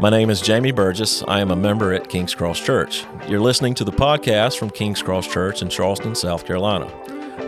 My 0.00 0.10
name 0.10 0.30
is 0.30 0.40
Jamie 0.40 0.70
Burgess. 0.70 1.24
I 1.26 1.40
am 1.40 1.50
a 1.50 1.56
member 1.56 1.92
at 1.92 2.08
King's 2.08 2.32
Cross 2.32 2.60
Church. 2.60 3.04
You're 3.26 3.40
listening 3.40 3.74
to 3.74 3.84
the 3.84 3.90
podcast 3.90 4.56
from 4.56 4.70
King's 4.70 5.02
Cross 5.02 5.26
Church 5.26 5.60
in 5.60 5.68
Charleston, 5.68 6.14
South 6.14 6.46
Carolina. 6.46 6.88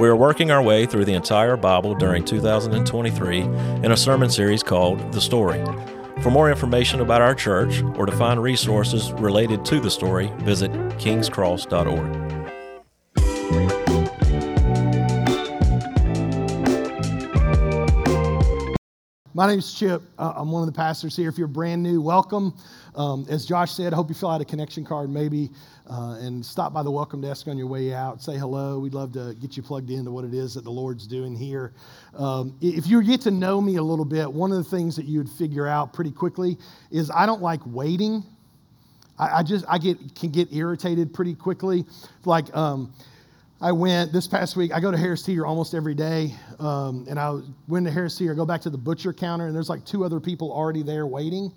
We 0.01 0.09
are 0.09 0.17
working 0.17 0.51
our 0.51 0.61
way 0.61 0.85
through 0.85 1.05
the 1.05 1.15
entire 1.15 1.57
Bible 1.57 1.95
during 1.95 2.25
2023 2.25 3.41
in 3.41 3.93
a 3.93 3.97
sermon 3.97 4.31
series 4.31 4.65
called 4.65 5.13
The 5.13 5.21
Story. 5.21 5.65
For 6.23 6.33
more 6.33 6.51
information 6.51 7.01
about 7.01 7.23
our 7.23 7.37
church 7.37 7.85
or 7.95 8.05
to 8.05 8.13
find 8.13 8.43
resources 8.43 9.13
related 9.13 9.65
to 9.67 9.79
the 9.79 9.91
story, 9.91 10.33
visit 10.39 10.73
kingscross.org. 10.99 12.40
My 19.41 19.47
name 19.47 19.59
is 19.59 19.73
Chip. 19.73 20.03
Uh, 20.19 20.35
I'm 20.37 20.53
one 20.53 20.61
of 20.61 20.67
the 20.67 20.77
pastors 20.77 21.17
here. 21.17 21.31
If 21.31 21.39
you're 21.39 21.49
brand 21.49 21.83
new, 21.83 22.03
welcome. 22.03 22.55
Um, 22.95 23.25
as 23.31 23.47
Josh 23.47 23.73
said, 23.73 23.95
I 23.95 23.97
hope 23.97 24.11
you 24.11 24.15
fill 24.15 24.29
out 24.29 24.43
a 24.43 24.45
connection 24.45 24.85
card 24.85 25.09
maybe 25.09 25.49
uh, 25.91 26.19
and 26.21 26.45
stop 26.45 26.75
by 26.75 26.83
the 26.83 26.91
welcome 26.91 27.23
desk 27.23 27.49
on 27.49 27.57
your 27.57 27.67
way 27.67 27.95
out. 27.95 28.21
Say 28.23 28.37
hello. 28.37 28.79
We'd 28.79 28.93
love 28.93 29.15
to 29.15 29.35
get 29.41 29.57
you 29.57 29.63
plugged 29.63 29.89
into 29.89 30.11
what 30.11 30.27
it 30.27 30.35
is 30.35 30.53
that 30.53 30.65
the 30.65 30.71
Lord's 30.71 31.07
doing 31.07 31.35
here. 31.35 31.73
Um, 32.19 32.55
if 32.61 32.87
you 32.87 33.03
get 33.03 33.23
to 33.23 33.31
know 33.31 33.63
me 33.63 33.77
a 33.77 33.83
little 33.83 34.05
bit, 34.05 34.31
one 34.31 34.53
of 34.53 34.59
the 34.59 34.65
things 34.65 34.95
that 34.97 35.07
you 35.07 35.17
would 35.17 35.31
figure 35.31 35.67
out 35.67 35.95
pretty 35.95 36.13
quickly 36.13 36.59
is 36.91 37.11
I 37.11 37.25
don't 37.25 37.41
like 37.41 37.63
waiting. 37.65 38.23
I, 39.19 39.39
I 39.39 39.43
just 39.43 39.65
I 39.67 39.79
get 39.79 40.15
can 40.15 40.33
get 40.33 40.53
irritated 40.53 41.15
pretty 41.15 41.35
quickly. 41.35 41.87
Like 42.27 42.55
um, 42.55 42.93
I 43.63 43.73
went 43.73 44.11
this 44.11 44.27
past 44.27 44.57
week. 44.57 44.73
I 44.73 44.81
go 44.81 44.91
to 44.91 44.97
Harris 44.97 45.23
Teeter 45.23 45.45
almost 45.45 45.75
every 45.75 45.95
day, 45.95 46.35
um, 46.59 47.05
and 47.11 47.19
I 47.21 47.41
went 47.69 47.85
to 47.85 47.93
Harris 47.93 48.17
Teeter. 48.17 48.33
I 48.33 48.35
go 48.35 48.47
back 48.47 48.63
to 48.63 48.71
the 48.71 48.79
butcher 48.79 49.13
counter, 49.13 49.49
and 49.49 49.55
there's 49.55 49.69
like 49.69 49.85
two 49.85 50.03
other 50.03 50.19
people 50.19 50.51
already 50.51 50.83
there 50.83 51.07
waiting. 51.07 51.53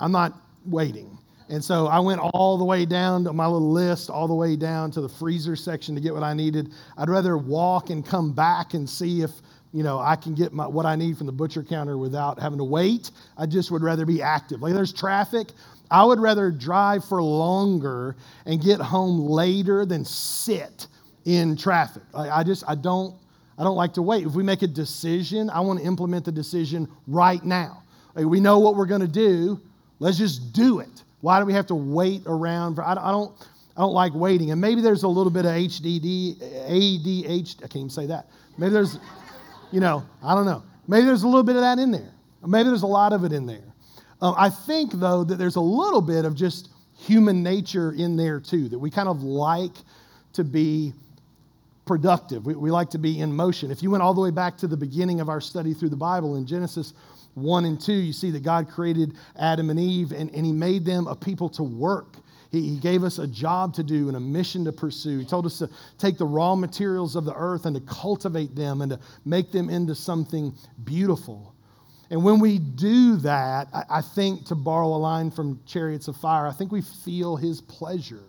I'm 0.00 0.10
not 0.10 0.32
waiting, 0.66 1.16
and 1.48 1.62
so 1.62 1.86
I 1.86 2.00
went 2.00 2.20
all 2.20 2.58
the 2.58 2.64
way 2.64 2.84
down 2.84 3.22
to 3.22 3.32
my 3.32 3.46
little 3.46 3.70
list, 3.70 4.10
all 4.10 4.26
the 4.26 4.34
way 4.34 4.56
down 4.56 4.90
to 4.92 5.00
the 5.00 5.08
freezer 5.08 5.54
section 5.54 5.94
to 5.94 6.00
get 6.00 6.12
what 6.12 6.24
I 6.24 6.34
needed. 6.34 6.72
I'd 6.96 7.08
rather 7.08 7.38
walk 7.38 7.90
and 7.90 8.04
come 8.04 8.32
back 8.32 8.74
and 8.74 8.90
see 8.90 9.22
if 9.22 9.30
you 9.72 9.84
know 9.84 10.00
I 10.00 10.16
can 10.16 10.34
get 10.34 10.52
my, 10.52 10.66
what 10.66 10.86
I 10.86 10.96
need 10.96 11.16
from 11.18 11.26
the 11.26 11.32
butcher 11.32 11.62
counter 11.62 11.96
without 11.98 12.40
having 12.40 12.58
to 12.58 12.64
wait. 12.64 13.12
I 13.36 13.46
just 13.46 13.70
would 13.70 13.84
rather 13.84 14.04
be 14.04 14.20
active. 14.20 14.60
Like 14.60 14.74
there's 14.74 14.92
traffic. 14.92 15.50
I 15.88 16.04
would 16.04 16.18
rather 16.18 16.50
drive 16.50 17.04
for 17.04 17.22
longer 17.22 18.16
and 18.44 18.60
get 18.60 18.80
home 18.80 19.20
later 19.20 19.86
than 19.86 20.04
sit 20.04 20.88
in 21.28 21.56
traffic. 21.56 22.02
I, 22.14 22.40
I 22.40 22.42
just, 22.42 22.64
I 22.66 22.74
don't, 22.74 23.14
I 23.58 23.62
don't 23.62 23.76
like 23.76 23.92
to 23.94 24.02
wait. 24.02 24.26
If 24.26 24.32
we 24.32 24.42
make 24.42 24.62
a 24.62 24.66
decision, 24.66 25.50
I 25.50 25.60
want 25.60 25.78
to 25.78 25.84
implement 25.84 26.24
the 26.24 26.32
decision 26.32 26.88
right 27.06 27.44
now. 27.44 27.82
Like 28.14 28.24
we 28.24 28.40
know 28.40 28.58
what 28.58 28.76
we're 28.76 28.86
going 28.86 29.02
to 29.02 29.06
do. 29.06 29.60
Let's 29.98 30.16
just 30.16 30.54
do 30.54 30.78
it. 30.78 31.02
Why 31.20 31.38
do 31.38 31.44
we 31.44 31.52
have 31.52 31.66
to 31.66 31.74
wait 31.74 32.22
around 32.24 32.76
for? 32.76 32.82
I, 32.82 32.92
I 32.92 33.10
don't. 33.10 33.32
I 33.76 33.82
don't 33.82 33.92
like 33.92 34.12
waiting. 34.12 34.50
And 34.50 34.60
maybe 34.60 34.80
there's 34.80 35.04
a 35.04 35.08
little 35.08 35.30
bit 35.30 35.44
of 35.44 35.52
HDD, 35.52 36.38
ADHD. 36.68 37.58
I 37.58 37.60
can't 37.60 37.76
even 37.76 37.90
say 37.90 38.06
that. 38.06 38.26
Maybe 38.58 38.72
there's, 38.72 38.98
you 39.70 39.78
know, 39.78 40.04
I 40.20 40.34
don't 40.34 40.46
know. 40.46 40.64
Maybe 40.88 41.06
there's 41.06 41.22
a 41.22 41.28
little 41.28 41.44
bit 41.44 41.54
of 41.54 41.62
that 41.62 41.78
in 41.78 41.92
there. 41.92 42.10
Maybe 42.44 42.68
there's 42.68 42.82
a 42.82 42.88
lot 42.88 43.12
of 43.12 43.22
it 43.22 43.32
in 43.32 43.46
there. 43.46 43.72
Um, 44.20 44.34
I 44.36 44.50
think, 44.50 44.94
though, 44.94 45.22
that 45.22 45.36
there's 45.36 45.54
a 45.54 45.60
little 45.60 46.02
bit 46.02 46.24
of 46.24 46.34
just 46.34 46.70
human 46.96 47.40
nature 47.40 47.92
in 47.92 48.16
there, 48.16 48.40
too, 48.40 48.68
that 48.68 48.80
we 48.80 48.90
kind 48.90 49.08
of 49.08 49.22
like 49.22 49.76
to 50.32 50.42
be 50.42 50.92
productive. 51.88 52.46
We, 52.46 52.54
we 52.54 52.70
like 52.70 52.90
to 52.90 52.98
be 52.98 53.20
in 53.20 53.34
motion. 53.34 53.70
If 53.72 53.82
you 53.82 53.90
went 53.90 54.02
all 54.02 54.14
the 54.14 54.20
way 54.20 54.30
back 54.30 54.58
to 54.58 54.68
the 54.68 54.76
beginning 54.76 55.20
of 55.20 55.28
our 55.28 55.40
study 55.40 55.74
through 55.74 55.88
the 55.88 55.96
Bible 55.96 56.36
in 56.36 56.46
Genesis 56.46 56.92
1 57.34 57.64
and 57.64 57.80
2, 57.80 57.92
you 57.92 58.12
see 58.12 58.30
that 58.30 58.44
God 58.44 58.68
created 58.68 59.14
Adam 59.36 59.70
and 59.70 59.80
Eve 59.80 60.12
and, 60.12 60.32
and 60.34 60.46
He 60.46 60.52
made 60.52 60.84
them 60.84 61.08
a 61.08 61.16
people 61.16 61.48
to 61.48 61.62
work. 61.62 62.16
He, 62.52 62.60
he 62.60 62.76
gave 62.76 63.04
us 63.04 63.18
a 63.18 63.26
job 63.26 63.74
to 63.74 63.82
do 63.82 64.08
and 64.08 64.16
a 64.16 64.20
mission 64.20 64.64
to 64.66 64.72
pursue. 64.72 65.18
He 65.18 65.24
told 65.24 65.46
us 65.46 65.58
to 65.58 65.70
take 65.98 66.18
the 66.18 66.26
raw 66.26 66.54
materials 66.54 67.16
of 67.16 67.24
the 67.24 67.34
earth 67.34 67.66
and 67.66 67.74
to 67.74 67.82
cultivate 67.82 68.54
them 68.54 68.82
and 68.82 68.92
to 68.92 69.00
make 69.24 69.50
them 69.50 69.70
into 69.70 69.94
something 69.94 70.54
beautiful. 70.84 71.54
And 72.10 72.22
when 72.22 72.38
we 72.38 72.58
do 72.58 73.16
that, 73.16 73.68
I, 73.72 73.84
I 73.90 74.00
think, 74.02 74.46
to 74.46 74.54
borrow 74.54 74.88
a 74.88 74.98
line 74.98 75.30
from 75.30 75.60
Chariots 75.66 76.08
of 76.08 76.16
Fire, 76.16 76.46
I 76.46 76.52
think 76.52 76.70
we 76.70 76.82
feel 76.82 77.36
His 77.36 77.60
pleasure. 77.62 78.24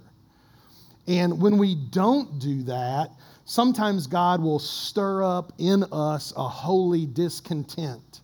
And 1.08 1.42
when 1.42 1.58
we 1.58 1.75
don't 1.75 2.40
do 2.40 2.64
that, 2.64 3.12
sometimes 3.50 4.06
God 4.06 4.42
will 4.42 4.60
stir 4.60 5.24
up 5.24 5.54
in 5.58 5.84
us 5.92 6.32
a 6.38 6.48
holy 6.48 7.08
discontent 7.08 8.22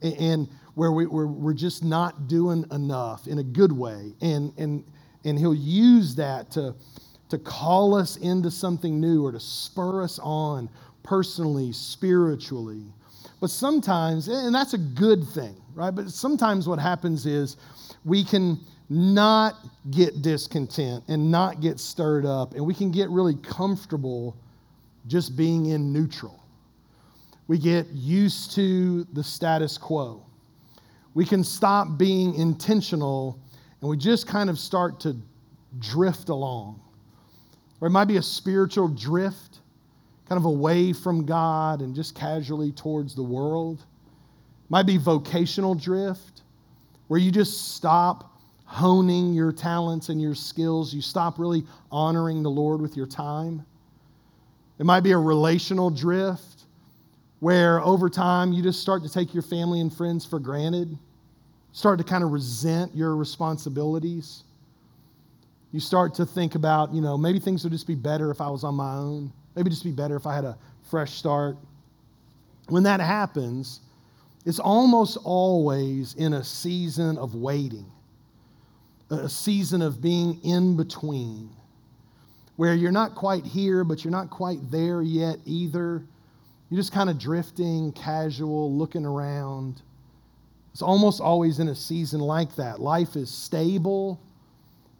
and 0.00 0.48
where 0.74 0.90
we, 0.90 1.04
are 1.04 1.26
we're 1.26 1.52
just 1.52 1.84
not 1.84 2.28
doing 2.28 2.64
enough 2.72 3.26
in 3.26 3.40
a 3.40 3.42
good 3.42 3.70
way. 3.70 4.14
And, 4.22 4.54
and, 4.56 4.82
and 5.24 5.38
He'll 5.38 5.54
use 5.54 6.14
that 6.16 6.50
to, 6.52 6.74
to 7.28 7.38
call 7.38 7.94
us 7.94 8.16
into 8.16 8.50
something 8.50 8.98
new 8.98 9.26
or 9.26 9.32
to 9.32 9.40
spur 9.40 10.02
us 10.02 10.18
on 10.22 10.70
personally, 11.02 11.70
spiritually. 11.72 12.86
But 13.42 13.50
sometimes, 13.50 14.28
and 14.28 14.54
that's 14.54 14.72
a 14.72 14.78
good 14.78 15.28
thing, 15.28 15.56
right? 15.74 15.94
But 15.94 16.08
sometimes 16.08 16.66
what 16.66 16.78
happens 16.78 17.26
is 17.26 17.58
we 18.06 18.24
can 18.24 18.58
not 18.88 19.56
get 19.90 20.22
discontent 20.22 21.04
and 21.08 21.30
not 21.30 21.60
get 21.60 21.78
stirred 21.78 22.24
up, 22.24 22.54
and 22.54 22.64
we 22.64 22.72
can 22.72 22.90
get 22.90 23.10
really 23.10 23.34
comfortable 23.36 24.34
just 25.06 25.36
being 25.36 25.66
in 25.66 25.92
neutral. 25.92 26.42
We 27.46 27.58
get 27.58 27.86
used 27.88 28.52
to 28.52 29.04
the 29.12 29.22
status 29.22 29.76
quo. 29.76 30.24
We 31.12 31.24
can 31.24 31.44
stop 31.44 31.98
being 31.98 32.34
intentional 32.34 33.38
and 33.80 33.90
we 33.90 33.96
just 33.96 34.26
kind 34.26 34.48
of 34.48 34.58
start 34.58 35.00
to 35.00 35.16
drift 35.78 36.30
along. 36.30 36.80
Or 37.80 37.88
it 37.88 37.90
might 37.90 38.06
be 38.06 38.16
a 38.16 38.22
spiritual 38.22 38.88
drift, 38.88 39.60
kind 40.26 40.38
of 40.38 40.46
away 40.46 40.92
from 40.92 41.26
God 41.26 41.82
and 41.82 41.94
just 41.94 42.14
casually 42.14 42.72
towards 42.72 43.14
the 43.14 43.22
world. 43.22 43.80
It 43.80 44.70
might 44.70 44.86
be 44.86 44.96
vocational 44.96 45.74
drift, 45.74 46.42
where 47.08 47.20
you 47.20 47.30
just 47.30 47.74
stop 47.74 48.40
honing 48.64 49.34
your 49.34 49.52
talents 49.52 50.08
and 50.08 50.20
your 50.20 50.34
skills. 50.34 50.94
You 50.94 51.02
stop 51.02 51.38
really 51.38 51.64
honoring 51.92 52.42
the 52.42 52.50
Lord 52.50 52.80
with 52.80 52.96
your 52.96 53.06
time. 53.06 53.66
It 54.78 54.86
might 54.86 55.00
be 55.00 55.12
a 55.12 55.18
relational 55.18 55.90
drift 55.90 56.64
where 57.40 57.80
over 57.82 58.08
time 58.08 58.52
you 58.52 58.62
just 58.62 58.80
start 58.80 59.02
to 59.02 59.08
take 59.08 59.34
your 59.34 59.42
family 59.42 59.80
and 59.80 59.92
friends 59.92 60.24
for 60.24 60.38
granted, 60.38 60.98
start 61.72 61.98
to 61.98 62.04
kind 62.04 62.24
of 62.24 62.32
resent 62.32 62.94
your 62.94 63.14
responsibilities. 63.16 64.44
You 65.72 65.80
start 65.80 66.14
to 66.14 66.26
think 66.26 66.54
about, 66.54 66.92
you 66.94 67.00
know, 67.00 67.16
maybe 67.18 67.38
things 67.38 67.64
would 67.64 67.72
just 67.72 67.86
be 67.86 67.94
better 67.94 68.30
if 68.30 68.40
I 68.40 68.48
was 68.48 68.64
on 68.64 68.74
my 68.74 68.94
own. 68.94 69.32
Maybe 69.54 69.70
just 69.70 69.84
be 69.84 69.92
better 69.92 70.16
if 70.16 70.26
I 70.26 70.34
had 70.34 70.44
a 70.44 70.56
fresh 70.90 71.12
start. 71.12 71.56
When 72.68 72.82
that 72.84 73.00
happens, 73.00 73.80
it's 74.46 74.58
almost 74.58 75.18
always 75.22 76.14
in 76.14 76.34
a 76.34 76.44
season 76.44 77.18
of 77.18 77.34
waiting, 77.34 77.86
a 79.10 79.28
season 79.28 79.82
of 79.82 80.00
being 80.00 80.40
in 80.42 80.76
between 80.76 81.50
where 82.56 82.74
you're 82.74 82.92
not 82.92 83.14
quite 83.14 83.44
here, 83.44 83.84
but 83.84 84.04
you're 84.04 84.12
not 84.12 84.30
quite 84.30 84.58
there 84.70 85.02
yet 85.02 85.38
either. 85.44 86.02
You're 86.70 86.80
just 86.80 86.92
kind 86.92 87.10
of 87.10 87.18
drifting, 87.18 87.92
casual, 87.92 88.72
looking 88.72 89.04
around. 89.04 89.82
It's 90.72 90.82
almost 90.82 91.20
always 91.20 91.60
in 91.60 91.68
a 91.68 91.74
season 91.74 92.20
like 92.20 92.54
that. 92.56 92.80
Life 92.80 93.16
is 93.16 93.30
stable, 93.30 94.20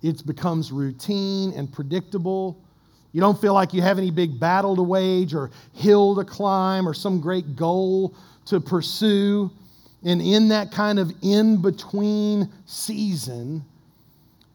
it 0.03 0.25
becomes 0.27 0.71
routine 0.71 1.53
and 1.53 1.73
predictable. 1.73 2.59
You 3.13 3.21
don't 3.21 3.41
feel 3.41 3.55
like 3.55 3.73
you 3.73 3.81
have 3.81 3.97
any 3.99 4.11
big 4.11 4.41
battle 4.41 4.75
to 4.75 4.83
wage 4.83 5.35
or 5.35 5.51
hill 5.73 6.17
to 6.17 6.25
climb 6.25 6.89
or 6.89 6.93
some 6.93 7.21
great 7.21 7.55
goal 7.55 8.13
to 8.47 8.61
pursue. 8.61 9.51
And 10.05 10.21
in 10.21 10.49
that 10.49 10.73
kind 10.73 10.99
of 10.99 11.13
in 11.23 11.63
between 11.63 12.51
season, 12.67 13.65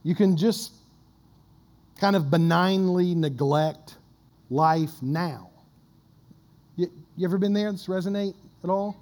you 0.03 0.13
can 0.13 0.35
just 0.35 0.73
kind 1.99 2.15
of 2.15 2.31
benignly 2.31 3.13
neglect 3.13 3.95
life 4.49 5.01
now. 5.01 5.49
You, 6.75 6.89
you 7.17 7.27
ever 7.27 7.37
been 7.37 7.53
there? 7.53 7.71
Does 7.71 7.85
this 7.85 7.93
resonate 7.93 8.35
at 8.63 8.69
all? 8.69 8.95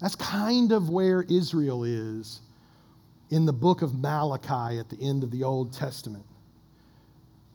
That's 0.00 0.14
kind 0.14 0.72
of 0.72 0.90
where 0.90 1.22
Israel 1.22 1.84
is 1.84 2.40
in 3.30 3.46
the 3.46 3.52
book 3.52 3.82
of 3.82 3.94
Malachi 3.94 4.78
at 4.78 4.88
the 4.90 4.98
end 5.00 5.24
of 5.24 5.30
the 5.30 5.42
Old 5.42 5.72
Testament. 5.72 6.24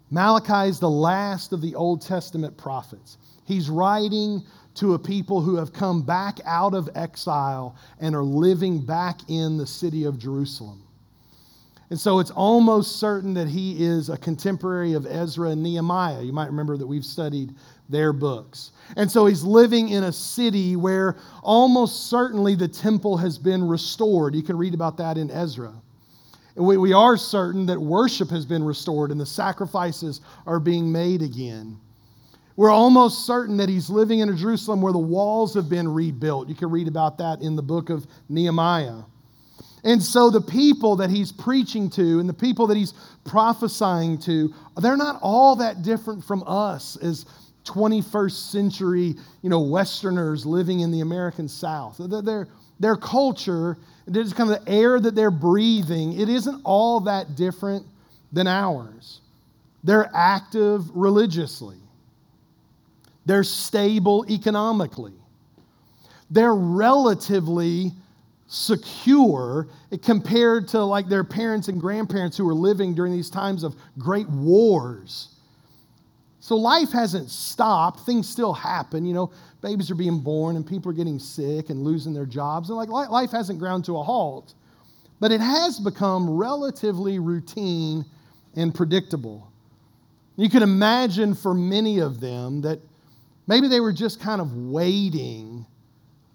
Malachi 0.09 0.69
is 0.69 0.79
the 0.79 0.89
last 0.89 1.53
of 1.53 1.61
the 1.61 1.75
Old 1.75 2.01
Testament 2.01 2.57
prophets. 2.57 3.17
He's 3.45 3.69
writing 3.69 4.43
to 4.75 4.95
a 4.95 4.99
people 4.99 5.41
who 5.41 5.55
have 5.55 5.71
come 5.71 6.01
back 6.01 6.39
out 6.45 6.73
of 6.73 6.89
exile 6.95 7.75
and 7.99 8.15
are 8.15 8.23
living 8.23 8.83
back 8.83 9.19
in 9.29 9.57
the 9.57 9.67
city 9.67 10.03
of 10.03 10.17
Jerusalem. 10.17 10.83
And 11.91 11.99
so 11.99 12.19
it's 12.19 12.31
almost 12.31 13.01
certain 13.01 13.33
that 13.33 13.49
he 13.49 13.83
is 13.83 14.07
a 14.07 14.17
contemporary 14.17 14.93
of 14.93 15.05
Ezra 15.05 15.49
and 15.49 15.61
Nehemiah. 15.61 16.21
You 16.23 16.31
might 16.31 16.47
remember 16.47 16.77
that 16.77 16.87
we've 16.87 17.03
studied 17.03 17.53
their 17.89 18.13
books. 18.13 18.71
And 18.95 19.11
so 19.11 19.25
he's 19.25 19.43
living 19.43 19.89
in 19.89 20.05
a 20.05 20.11
city 20.13 20.77
where 20.77 21.17
almost 21.43 22.09
certainly 22.09 22.55
the 22.55 22.69
temple 22.69 23.17
has 23.17 23.37
been 23.37 23.67
restored. 23.67 24.35
You 24.35 24.41
can 24.41 24.57
read 24.57 24.73
about 24.73 24.95
that 24.97 25.17
in 25.17 25.29
Ezra. 25.31 25.73
We, 26.55 26.93
are 26.93 27.17
certain 27.17 27.65
that 27.65 27.79
worship 27.79 28.29
has 28.29 28.45
been 28.45 28.63
restored 28.63 29.11
and 29.11 29.19
the 29.19 29.25
sacrifices 29.25 30.21
are 30.47 30.61
being 30.61 30.89
made 30.89 31.21
again. 31.21 31.77
We're 32.55 32.71
almost 32.71 33.25
certain 33.25 33.57
that 33.57 33.67
he's 33.67 33.89
living 33.89 34.19
in 34.19 34.29
a 34.29 34.33
Jerusalem 34.33 34.81
where 34.81 34.93
the 34.93 34.99
walls 34.99 35.53
have 35.55 35.67
been 35.67 35.93
rebuilt. 35.93 36.47
You 36.47 36.55
can 36.55 36.71
read 36.71 36.87
about 36.87 37.17
that 37.17 37.41
in 37.41 37.57
the 37.57 37.61
book 37.61 37.89
of 37.89 38.07
Nehemiah. 38.29 39.01
And 39.83 40.01
so 40.01 40.29
the 40.29 40.41
people 40.41 40.95
that 40.97 41.09
he's 41.09 41.31
preaching 41.31 41.89
to 41.91 42.19
and 42.19 42.29
the 42.29 42.33
people 42.33 42.67
that 42.67 42.77
he's 42.77 42.93
prophesying 43.25 44.19
to, 44.19 44.53
they're 44.77 44.97
not 44.97 45.19
all 45.21 45.55
that 45.57 45.81
different 45.81 46.23
from 46.23 46.43
us 46.45 46.97
as 46.97 47.25
21st 47.65 48.51
century, 48.51 49.15
you 49.41 49.49
know, 49.49 49.59
Westerners 49.59 50.45
living 50.45 50.81
in 50.81 50.91
the 50.91 51.01
American 51.01 51.47
South. 51.47 51.97
Their, 51.99 52.47
their 52.79 52.95
culture, 52.95 53.77
just 54.11 54.35
kind 54.35 54.51
of 54.51 54.63
the 54.63 54.71
air 54.71 54.99
that 54.99 55.15
they're 55.15 55.31
breathing, 55.31 56.19
it 56.19 56.29
isn't 56.29 56.61
all 56.63 56.99
that 57.01 57.35
different 57.35 57.85
than 58.31 58.47
ours. 58.47 59.21
They're 59.83 60.09
active 60.13 60.89
religiously. 60.95 61.77
They're 63.25 63.43
stable 63.43 64.25
economically. 64.29 65.13
They're 66.29 66.55
relatively 66.55 67.91
secure 68.53 69.69
compared 70.03 70.67
to 70.67 70.83
like 70.83 71.07
their 71.07 71.23
parents 71.23 71.69
and 71.69 71.79
grandparents 71.79 72.35
who 72.35 72.45
were 72.45 72.53
living 72.53 72.93
during 72.93 73.13
these 73.13 73.29
times 73.29 73.63
of 73.63 73.77
great 73.97 74.27
wars. 74.27 75.29
So 76.41 76.57
life 76.57 76.91
hasn't 76.91 77.29
stopped. 77.29 78.01
Things 78.01 78.27
still 78.27 78.51
happen. 78.51 79.05
You 79.05 79.13
know, 79.13 79.31
babies 79.61 79.89
are 79.89 79.95
being 79.95 80.19
born 80.19 80.57
and 80.57 80.67
people 80.67 80.91
are 80.91 80.93
getting 80.93 81.17
sick 81.17 81.69
and 81.69 81.83
losing 81.83 82.13
their 82.13 82.25
jobs. 82.25 82.69
And 82.69 82.77
like 82.77 82.89
life 82.89 83.31
hasn't 83.31 83.57
ground 83.57 83.85
to 83.85 83.97
a 83.97 84.03
halt. 84.03 84.53
But 85.21 85.31
it 85.31 85.39
has 85.39 85.79
become 85.79 86.29
relatively 86.29 87.19
routine 87.19 88.03
and 88.57 88.75
predictable. 88.75 89.49
You 90.35 90.49
can 90.49 90.61
imagine 90.61 91.35
for 91.35 91.53
many 91.53 91.99
of 91.99 92.19
them 92.19 92.59
that 92.61 92.79
maybe 93.47 93.69
they 93.69 93.79
were 93.79 93.93
just 93.93 94.19
kind 94.19 94.41
of 94.41 94.53
waiting 94.53 95.50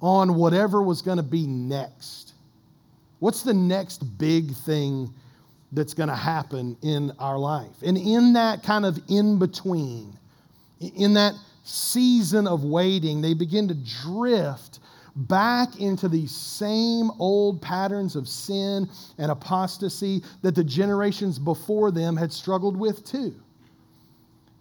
on 0.07 0.37
whatever 0.37 0.81
was 0.81 1.03
going 1.03 1.17
to 1.17 1.23
be 1.25 1.49
next. 1.49 2.35
What's 3.19 3.43
the 3.43 3.53
next 3.53 3.99
big 4.19 4.55
thing 4.55 5.13
that's 5.73 5.95
going 5.95 6.09
to 6.09 6.15
happen 6.15 6.77
in 6.81 7.11
our 7.19 7.37
life? 7.37 7.83
And 7.85 7.99
in 7.99 8.35
that 8.35 8.63
kind 8.63 8.87
of 8.87 9.01
in 9.09 9.41
between, 9.41 10.17
in 10.95 11.15
that 11.15 11.35
season 11.65 12.47
of 12.47 12.63
waiting, 12.63 13.21
they 13.21 13.35
begin 13.35 13.67
to 13.67 13.75
drift 14.05 14.79
back 15.17 15.81
into 15.81 16.09
these 16.09 16.31
same 16.31 17.11
old 17.19 17.61
patterns 17.61 18.15
of 18.15 18.29
sin 18.29 18.89
and 19.19 19.33
apostasy 19.33 20.23
that 20.43 20.55
the 20.55 20.63
generations 20.63 21.37
before 21.37 21.91
them 21.91 22.17
had 22.17 22.33
struggled 22.33 22.77
with 22.77 23.05
too. 23.05 23.35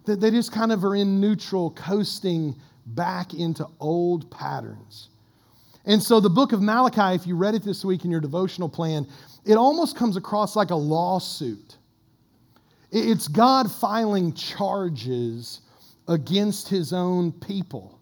That 0.06 0.20
they 0.20 0.32
just 0.32 0.50
kind 0.50 0.72
of 0.72 0.84
are 0.84 0.96
in 0.96 1.20
neutral, 1.20 1.70
coasting 1.70 2.56
back 2.86 3.32
into 3.32 3.68
old 3.78 4.28
patterns. 4.28 5.10
And 5.86 6.02
so 6.02 6.18
the 6.18 6.30
book 6.30 6.52
of 6.52 6.60
Malachi, 6.60 7.14
if 7.14 7.26
you 7.26 7.36
read 7.36 7.54
it 7.54 7.62
this 7.62 7.84
week 7.84 8.04
in 8.04 8.10
your 8.10 8.20
devotional 8.20 8.68
plan, 8.68 9.06
it 9.44 9.54
almost 9.54 9.96
comes 9.96 10.16
across 10.16 10.56
like 10.56 10.70
a 10.70 10.76
lawsuit. 10.76 11.76
It's 12.90 13.28
God 13.28 13.70
filing 13.70 14.32
charges 14.32 15.60
against 16.08 16.68
his 16.68 16.92
own 16.92 17.32
people. 17.32 17.95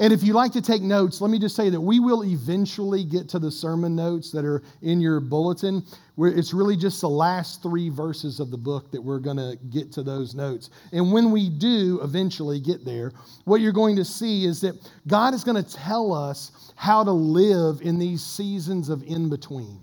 And 0.00 0.14
if 0.14 0.22
you 0.22 0.32
like 0.32 0.52
to 0.52 0.62
take 0.62 0.80
notes, 0.80 1.20
let 1.20 1.30
me 1.30 1.38
just 1.38 1.54
say 1.54 1.68
that 1.68 1.80
we 1.80 2.00
will 2.00 2.24
eventually 2.24 3.04
get 3.04 3.28
to 3.28 3.38
the 3.38 3.50
sermon 3.50 3.94
notes 3.94 4.32
that 4.32 4.46
are 4.46 4.62
in 4.80 4.98
your 4.98 5.20
bulletin, 5.20 5.84
where 6.14 6.32
it's 6.32 6.54
really 6.54 6.74
just 6.74 7.02
the 7.02 7.08
last 7.08 7.62
three 7.62 7.90
verses 7.90 8.40
of 8.40 8.50
the 8.50 8.56
book 8.56 8.90
that 8.92 9.02
we're 9.02 9.18
going 9.18 9.36
to 9.36 9.58
get 9.68 9.92
to 9.92 10.02
those 10.02 10.34
notes. 10.34 10.70
And 10.92 11.12
when 11.12 11.30
we 11.30 11.50
do 11.50 12.00
eventually 12.02 12.60
get 12.60 12.82
there, 12.82 13.12
what 13.44 13.60
you're 13.60 13.72
going 13.72 13.96
to 13.96 14.04
see 14.04 14.46
is 14.46 14.62
that 14.62 14.74
God 15.06 15.34
is 15.34 15.44
going 15.44 15.62
to 15.62 15.70
tell 15.70 16.14
us 16.14 16.72
how 16.76 17.04
to 17.04 17.12
live 17.12 17.82
in 17.82 17.98
these 17.98 18.22
seasons 18.22 18.88
of 18.88 19.02
in 19.02 19.28
between, 19.28 19.80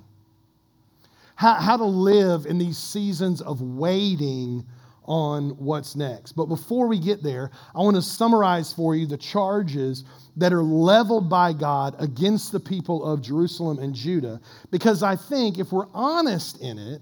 how, 1.35 1.53
how 1.53 1.77
to 1.77 1.85
live 1.85 2.47
in 2.47 2.57
these 2.57 2.79
seasons 2.79 3.39
of 3.39 3.61
waiting 3.61 4.65
on 5.07 5.51
what's 5.51 5.95
next. 5.95 6.33
But 6.33 6.45
before 6.45 6.87
we 6.87 6.99
get 6.99 7.23
there, 7.23 7.49
I 7.73 7.79
want 7.79 7.95
to 7.95 8.01
summarize 8.01 8.73
for 8.73 8.95
you 8.95 9.07
the 9.07 9.17
charges 9.17 10.03
that 10.35 10.53
are 10.53 10.63
leveled 10.63 11.29
by 11.29 11.53
God 11.53 11.95
against 11.99 12.51
the 12.51 12.59
people 12.59 13.03
of 13.05 13.21
Jerusalem 13.21 13.79
and 13.79 13.95
Judah. 13.95 14.41
Because 14.69 15.03
I 15.03 15.15
think 15.15 15.57
if 15.57 15.71
we're 15.71 15.87
honest 15.93 16.61
in 16.61 16.77
it, 16.77 17.01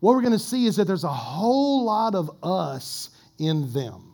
what 0.00 0.14
we're 0.14 0.22
going 0.22 0.32
to 0.32 0.38
see 0.38 0.66
is 0.66 0.76
that 0.76 0.86
there's 0.86 1.04
a 1.04 1.08
whole 1.08 1.84
lot 1.84 2.14
of 2.14 2.30
us 2.42 3.10
in 3.38 3.72
them. 3.72 4.12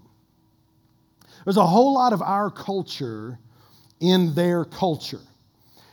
There's 1.45 1.57
a 1.57 1.67
whole 1.67 1.95
lot 1.95 2.13
of 2.13 2.21
our 2.21 2.51
culture 2.51 3.39
in 4.01 4.35
their 4.35 4.65
culture. 4.65 5.21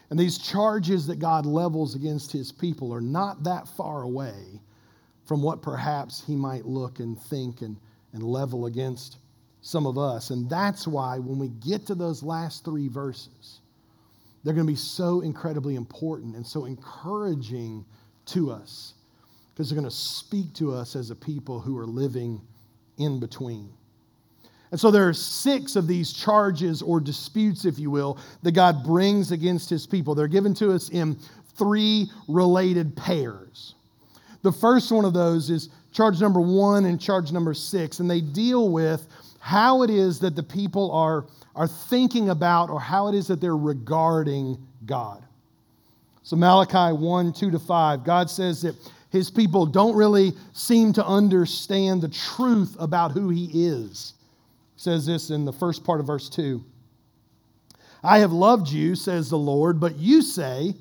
And 0.10 0.20
these 0.20 0.38
charges 0.38 1.08
that 1.08 1.20
God 1.20 1.46
levels 1.46 1.96
against 1.96 2.32
his 2.32 2.52
people 2.52 2.94
are 2.94 3.02
not 3.02 3.44
that 3.44 3.68
far 3.68 4.02
away 4.02 4.60
from 5.26 5.42
what 5.42 5.62
perhaps 5.62 6.24
he 6.26 6.36
might 6.36 6.66
look 6.66 7.00
and 7.00 7.20
think 7.20 7.62
and, 7.62 7.78
and 8.14 8.24
level 8.24 8.68
against 8.68 9.18
some 9.62 9.88
of 9.88 9.98
us. 9.98 10.30
And 10.30 10.50
that's 10.50 10.88
why 10.88 11.18
when 11.18 11.40
we 11.40 11.48
get 11.48 11.88
to 11.88 11.96
those 11.96 12.22
last 12.22 12.64
three 12.64 12.88
verses, 12.88 13.62
they're 14.44 14.54
going 14.54 14.68
to 14.68 14.72
be 14.72 14.78
so 14.78 15.22
incredibly 15.22 15.76
important 15.76 16.36
and 16.36 16.46
so 16.46 16.66
encouraging 16.66 17.84
to 18.28 18.52
us 18.52 18.94
because 19.54 19.70
they're 19.70 19.80
going 19.80 19.90
to 19.90 19.96
speak 19.96 20.54
to 20.54 20.74
us 20.74 20.96
as 20.96 21.10
a 21.10 21.16
people 21.16 21.60
who 21.60 21.78
are 21.78 21.88
living 21.88 22.40
in 22.98 23.20
between. 23.20 23.70
And 24.72 24.80
so 24.80 24.92
there 24.92 25.08
are 25.08 25.14
six 25.14 25.76
of 25.76 25.88
these 25.88 26.12
charges 26.12 26.82
or 26.82 27.00
disputes, 27.00 27.66
if 27.66 27.80
you 27.80 27.90
will, 27.90 28.20
that 28.44 28.52
God 28.52 28.84
brings 28.84 29.32
against 29.32 29.70
his 29.70 29.88
people. 29.88 30.14
They're 30.14 30.28
given 30.28 30.54
to 30.56 30.72
us 30.74 30.90
in 30.90 31.18
three 31.58 32.12
related 32.28 32.96
pairs. 32.96 33.76
The 34.46 34.52
first 34.52 34.92
one 34.92 35.06
of 35.06 35.14
those 35.14 35.50
is 35.50 35.70
charge 35.92 36.22
number 36.22 36.40
one 36.40 36.86
and 36.86 37.02
charge 37.02 37.32
number 37.32 37.56
six, 37.56 38.00
and 38.00 38.08
they 38.08 38.22
deal 38.22 38.70
with 38.70 39.08
how 39.40 39.82
it 39.82 39.90
is 39.90 40.20
that 40.20 40.36
the 40.36 40.44
people 40.44 40.92
are, 40.92 41.26
are 41.56 41.68
thinking 41.68 42.30
about 42.30 42.70
or 42.70 42.80
how 42.80 43.08
it 43.08 43.16
is 43.16 43.26
that 43.26 43.42
they're 43.42 43.58
regarding 43.58 44.60
God. 44.86 45.26
So, 46.22 46.36
Malachi 46.36 46.96
1 46.96 47.34
2 47.34 47.50
to 47.50 47.58
5, 47.58 48.04
God 48.04 48.30
says 48.30 48.62
that 48.62 48.76
his 49.10 49.32
people 49.32 49.66
don't 49.66 49.96
really 49.96 50.34
seem 50.54 50.94
to 50.94 51.04
understand 51.04 52.04
the 52.04 52.10
truth 52.10 52.76
about 52.78 53.14
who 53.14 53.30
he 53.30 53.50
is. 53.52 54.14
Says 54.76 55.08
this 55.08 55.32
in 55.32 55.44
the 55.44 55.54
first 55.54 55.84
part 55.84 56.00
of 56.00 56.06
verse 56.06 56.30
2. 56.30 56.64
I 58.04 58.20
have 58.20 58.32
loved 58.32 58.70
you, 58.70 58.94
says 58.94 59.32
the 59.32 59.40
Lord, 59.40 59.80
but 59.80 59.96
you 59.96 60.22
say, 60.22 60.76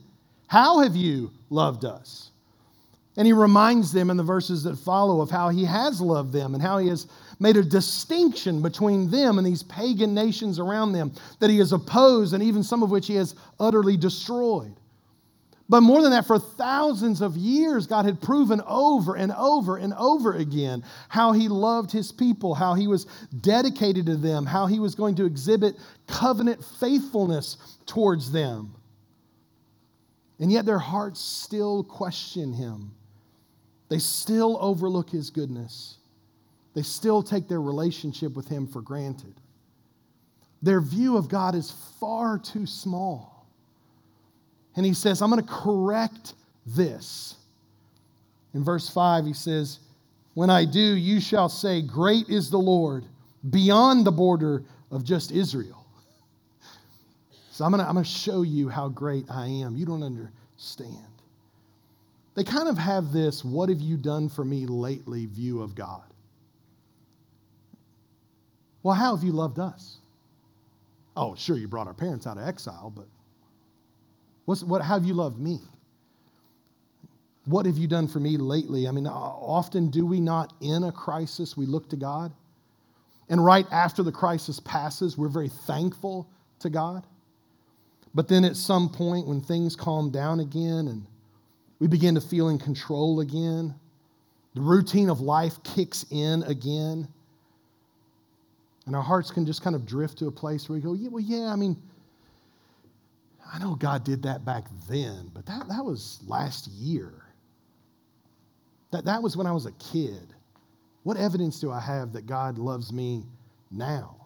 How 0.49 0.81
have 0.81 0.97
you 0.97 1.31
loved 1.49 1.87
us? 1.87 2.31
And 3.17 3.27
he 3.27 3.33
reminds 3.33 3.93
them 3.93 4.11
in 4.11 4.17
the 4.17 4.25
verses 4.25 4.65
that 4.65 4.77
follow 4.77 5.21
of 5.21 5.31
how 5.31 5.49
he 5.49 5.65
has 5.65 6.01
loved 6.01 6.33
them 6.33 6.55
and 6.55 6.63
how 6.63 6.79
he 6.79 6.89
has 6.89 7.07
made 7.39 7.57
a 7.57 7.63
distinction 7.63 8.61
between 8.61 9.11
them 9.11 9.39
and 9.39 9.47
these 9.47 9.63
pagan 9.63 10.15
nations 10.15 10.59
around 10.59 10.93
them 10.93 11.13
that 11.39 11.51
he 11.51 11.59
has 11.59 11.73
opposed 11.73 12.35
and 12.35 12.43
even 12.43 12.63
some 12.63 12.83
of 12.83 12.91
which 12.91 13.07
he 13.07 13.15
has 13.15 13.37
utterly 13.61 13.97
destroyed. 13.97 14.75
But 15.69 15.81
more 15.81 16.03
than 16.03 16.11
that, 16.11 16.27
for 16.27 16.39
thousands 16.39 17.23
of 17.23 17.37
years, 17.37 17.87
God 17.87 18.05
had 18.05 18.21
proven 18.21 18.61
over 18.67 19.17
and 19.17 19.33
over 19.33 19.79
and 19.79 19.95
over 19.95 20.35
again 20.35 20.85
how 21.09 21.33
He 21.33 21.49
loved 21.49 21.91
His 21.91 22.13
people, 22.13 22.55
how 22.55 22.75
He 22.75 22.87
was 22.87 23.07
dedicated 23.41 24.07
to 24.07 24.17
them, 24.17 24.45
how 24.45 24.67
He 24.67 24.79
was 24.79 24.95
going 24.95 25.15
to 25.17 25.25
exhibit 25.25 25.77
covenant 26.07 26.63
faithfulness 26.63 27.57
towards 27.87 28.31
them. 28.31 28.75
And 30.39 30.53
yet 30.53 30.67
their 30.67 30.79
hearts 30.79 31.21
still 31.21 31.83
question 31.83 32.53
Him. 32.53 32.91
They 33.95 34.01
still 34.01 34.59
overlook 34.61 35.09
his 35.09 35.31
goodness. 35.31 35.99
They 36.75 36.83
still 36.83 37.23
take 37.23 37.47
their 37.47 37.63
relationship 37.63 38.35
with 38.35 38.49
him 38.49 38.67
for 38.67 38.83
granted. 38.83 39.35
Their 40.63 40.81
view 40.81 41.17
of 41.17 41.29
God 41.29 41.55
is 41.55 41.71
far 42.01 42.37
too 42.37 42.67
small. 42.67 43.47
And 44.75 44.85
he 44.85 44.95
says, 44.95 45.23
I'm 45.23 45.31
going 45.31 45.41
to 45.41 45.49
correct 45.49 46.35
this. 46.67 47.37
In 48.53 48.65
verse 48.65 48.91
5, 48.91 49.27
he 49.27 49.33
says, 49.33 49.79
When 50.33 50.51
I 50.51 50.65
do, 50.65 50.81
you 50.81 51.21
shall 51.21 51.49
say, 51.49 51.81
Great 51.81 52.29
is 52.29 52.51
the 52.51 52.59
Lord, 52.59 53.05
beyond 53.49 54.05
the 54.05 54.11
border 54.11 54.65
of 54.91 55.05
just 55.05 55.31
Israel. 55.31 55.87
So 57.53 57.65
I'm 57.65 57.71
going 57.71 57.81
to, 57.81 57.89
I'm 57.89 57.95
going 57.95 58.05
to 58.05 58.11
show 58.11 58.43
you 58.43 58.69
how 58.69 58.89
great 58.89 59.27
I 59.31 59.47
am. 59.47 59.77
You 59.77 59.87
don't 59.87 60.03
understand 60.03 61.14
they 62.35 62.45
kind 62.45 62.69
of 62.69 62.77
have 62.77 63.13
this, 63.13 63.45
what 63.45 63.69
have 63.69 63.81
you 63.81 63.97
done 63.97 64.29
for 64.29 64.45
me 64.45 64.67
lately 64.67 65.27
view 65.27 65.63
of 65.63 65.75
God. 65.75 66.03
Well, 68.83 68.95
how 68.95 69.15
have 69.15 69.25
you 69.25 69.33
loved 69.33 69.59
us? 69.59 69.99
Oh, 71.17 71.35
sure, 71.37 71.57
you 71.57 71.69
brought 71.69 71.87
our 71.87 71.95
parents 71.95 72.27
out 72.27 72.37
of 72.37 72.47
exile, 72.47 72.93
but 72.95 73.07
what's, 74.45 74.63
what, 74.63 74.83
have 74.83 75.05
you 75.05 75.15
loved 75.15 75.39
me? 75.39 75.61
What 77.47 77.67
have 77.67 77.79
you 77.79 77.87
done 77.87 78.09
for 78.09 78.21
me 78.21 78.37
lately? 78.37 78.89
I 78.89 78.91
mean, 78.91 79.07
often 79.07 79.91
do 79.91 80.05
we 80.05 80.19
not, 80.19 80.53
in 80.61 80.85
a 80.85 80.93
crisis, 80.93 81.57
we 81.57 81.67
look 81.67 81.89
to 81.91 81.97
God? 81.97 82.33
And 83.29 83.43
right 83.43 83.67
after 83.71 84.03
the 84.03 84.13
crisis 84.13 84.61
passes, 84.61 85.17
we're 85.17 85.29
very 85.29 85.49
thankful 85.49 86.29
to 86.61 86.69
God. 86.69 87.07
But 88.15 88.29
then 88.29 88.45
at 88.45 88.57
some 88.57 88.89
point, 88.89 89.27
when 89.27 89.41
things 89.41 89.77
calm 89.77 90.11
down 90.11 90.41
again 90.41 90.89
and 90.89 91.07
we 91.85 91.89
begin 91.89 92.15
to 92.15 92.21
feel 92.23 92.49
in 92.49 92.57
control 92.57 93.21
again, 93.21 93.75
the 94.55 94.61
routine 94.63 95.11
of 95.11 95.21
life 95.21 95.63
kicks 95.65 96.07
in 96.11 96.43
again. 96.45 97.07
And 98.87 98.97
our 98.97 99.03
hearts 99.03 99.31
can 99.31 99.45
just 99.45 99.61
kind 99.61 99.77
of 99.77 99.85
drift 99.85 100.17
to 100.21 100.29
a 100.29 100.31
place 100.31 100.67
where 100.67 100.77
we 100.79 100.83
go, 100.83 100.95
yeah, 100.95 101.11
well, 101.11 101.23
yeah, 101.23 101.53
I 101.53 101.57
mean, 101.57 101.77
I 103.53 103.59
know 103.59 103.75
God 103.75 104.03
did 104.03 104.23
that 104.23 104.47
back 104.47 104.65
then, 104.89 105.31
but 105.35 105.45
that, 105.45 105.69
that 105.69 105.85
was 105.85 106.21
last 106.27 106.69
year. 106.69 107.13
That, 108.91 109.05
that 109.05 109.23
was 109.23 109.37
when 109.37 109.47
I 109.47 109.53
was 109.53 109.67
a 109.67 109.73
kid. 109.73 110.33
What 111.03 111.19
evidence 111.19 111.61
do 111.61 111.71
I 111.71 111.81
have 111.81 112.15
that 112.15 112.25
God 112.25 112.57
loves 112.57 112.95
me 112.95 113.25
now? 113.71 114.17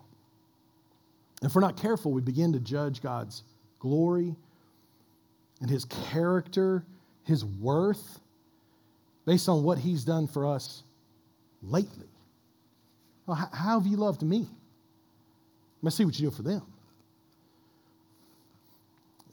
If 1.42 1.56
we're 1.56 1.60
not 1.60 1.76
careful, 1.76 2.12
we 2.12 2.20
begin 2.20 2.52
to 2.52 2.60
judge 2.60 3.02
God's 3.02 3.42
glory 3.80 4.36
and 5.60 5.68
his 5.68 5.86
character, 5.86 6.84
his 7.28 7.44
worth, 7.44 8.20
based 9.26 9.50
on 9.50 9.62
what 9.62 9.76
he's 9.76 10.02
done 10.02 10.26
for 10.26 10.47
us 10.47 10.82
lately. 11.62 12.08
Well, 13.26 13.37
how 13.52 13.78
have 13.78 13.87
you 13.87 13.99
loved 13.99 14.23
me? 14.23 14.49
Let's 15.82 15.94
see 15.94 16.06
what 16.06 16.18
you 16.18 16.30
do 16.30 16.35
for 16.35 16.42
them. 16.42 16.62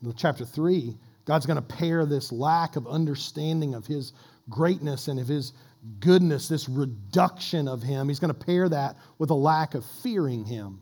In 0.04 0.14
chapter 0.14 0.44
3, 0.44 0.98
God's 1.24 1.46
going 1.46 1.56
to 1.56 1.62
pair 1.62 2.06
this 2.06 2.34
lack 2.34 2.75
of 2.75 2.86
understanding 2.86 3.74
of 3.74 3.88
his 3.88 4.12
greatness 4.50 5.08
and 5.08 5.18
of 5.18 5.30
his 5.30 5.54
goodness, 6.02 6.50
this 6.50 6.68
reduction 6.68 7.70
of 7.70 7.82
him. 7.82 8.10
He's 8.10 8.20
going 8.20 8.34
to 8.34 8.46
pair 8.46 8.68
that 8.68 8.98
with 9.20 9.30
a 9.30 9.36
lack 9.36 9.74
of 9.74 9.86
fearing 10.04 10.44
him. 10.44 10.82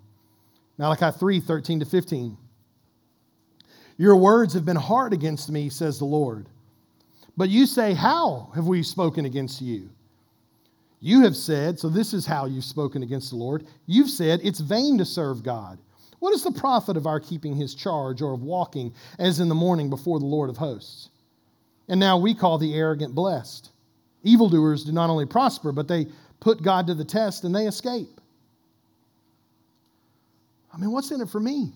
Malachi 0.79 1.15
3 1.15 1.39
13 1.39 1.79
to 1.82 1.86
15. 1.86 2.38
Your 3.98 4.15
words 4.15 4.55
have 4.55 4.65
been 4.65 4.75
hard 4.75 5.13
against 5.13 5.51
me, 5.51 5.70
says 5.70 6.00
the 6.00 6.05
Lord. 6.05 6.48
But 7.36 7.50
you 7.50 7.66
say, 7.66 7.94
How 7.94 8.52
have 8.56 8.68
we 8.68 8.84
spoken 8.84 9.25
against 9.25 9.62
you? 9.62 9.90
You 11.00 11.24
have 11.24 11.36
said, 11.36 11.78
so 11.80 11.90
this 11.90 12.13
is 12.13 12.25
how 12.25 12.46
you've 12.46 12.63
spoken 12.63 13.04
against 13.04 13.30
the 13.30 13.36
Lord. 13.36 13.66
You've 13.88 14.10
said, 14.10 14.40
It's 14.44 14.60
vain 14.60 14.98
to 15.00 15.06
serve 15.06 15.44
God. 15.44 15.78
What 16.20 16.34
is 16.34 16.44
the 16.44 16.52
profit 16.52 16.96
of 16.96 17.06
our 17.06 17.20
keeping 17.20 17.56
his 17.56 17.75
charge 17.75 18.22
or 18.22 18.34
of 18.34 18.44
walking 18.44 18.94
as 19.20 19.42
in 19.42 19.50
the 19.50 19.56
mourning 19.56 19.90
before 19.90 20.20
the 20.20 20.25
Lord 20.25 20.50
of 20.50 20.56
hosts? 20.56 21.10
And 21.90 22.00
now 22.00 22.18
we 22.18 22.34
call 22.34 22.58
the 22.58 22.74
arrogant 22.74 23.13
blessed. 23.13 23.70
Evildoers 24.24 24.86
do 24.86 24.94
not 24.94 25.10
only 25.10 25.25
prosper, 25.25 25.74
but 25.74 25.90
they 25.90 26.08
put 26.40 26.63
God 26.63 26.88
to 26.88 26.94
the 26.94 27.04
test 27.04 27.44
and 27.44 27.54
they 27.54 27.68
escape. 27.68 28.22
I 30.74 30.78
mean, 30.78 30.92
what's 30.92 31.12
in 31.12 31.20
it 31.20 31.30
for 31.30 31.42
me? 31.42 31.74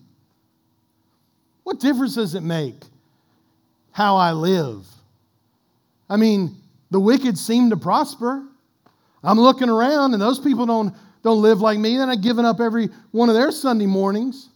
What 1.64 1.80
difference 1.80 2.14
does 2.14 2.34
it 2.34 2.42
make 2.42 2.82
how 3.92 4.16
I 4.16 4.32
live? 4.32 4.86
I 6.08 6.16
mean, 6.16 6.56
the 6.90 7.00
wicked 7.00 7.36
seem 7.36 7.70
to 7.70 7.76
prosper. 7.76 8.44
I'm 9.22 9.38
looking 9.38 9.68
around 9.68 10.12
and 10.14 10.22
those 10.22 10.38
people 10.38 10.66
don't, 10.66 10.94
don't 11.22 11.42
live 11.42 11.60
like 11.60 11.78
me. 11.78 11.96
They're 11.96 12.06
not 12.06 12.22
giving 12.22 12.44
up 12.44 12.60
every 12.60 12.88
one 13.10 13.28
of 13.28 13.34
their 13.34 13.50
Sunday 13.50 13.86
mornings. 13.86 14.48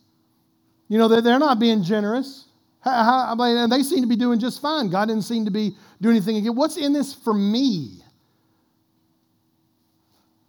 You 0.89 0.99
know, 0.99 1.09
they're, 1.09 1.21
they're 1.21 1.39
not 1.39 1.59
being 1.59 1.83
generous. 1.83 2.47
How, 2.81 3.35
how, 3.37 3.45
and 3.45 3.71
they 3.71 3.83
seem 3.83 4.03
to 4.03 4.09
be 4.09 4.17
doing 4.17 4.39
just 4.39 4.61
fine. 4.61 4.89
God 4.89 5.07
didn't 5.07 5.23
seem 5.23 5.45
to 5.45 5.51
be 5.51 5.77
doing 6.01 6.17
anything 6.17 6.37
again. 6.37 6.55
What's 6.55 6.77
in 6.77 6.93
this 6.93 7.15
for 7.15 7.35
me? 7.35 8.03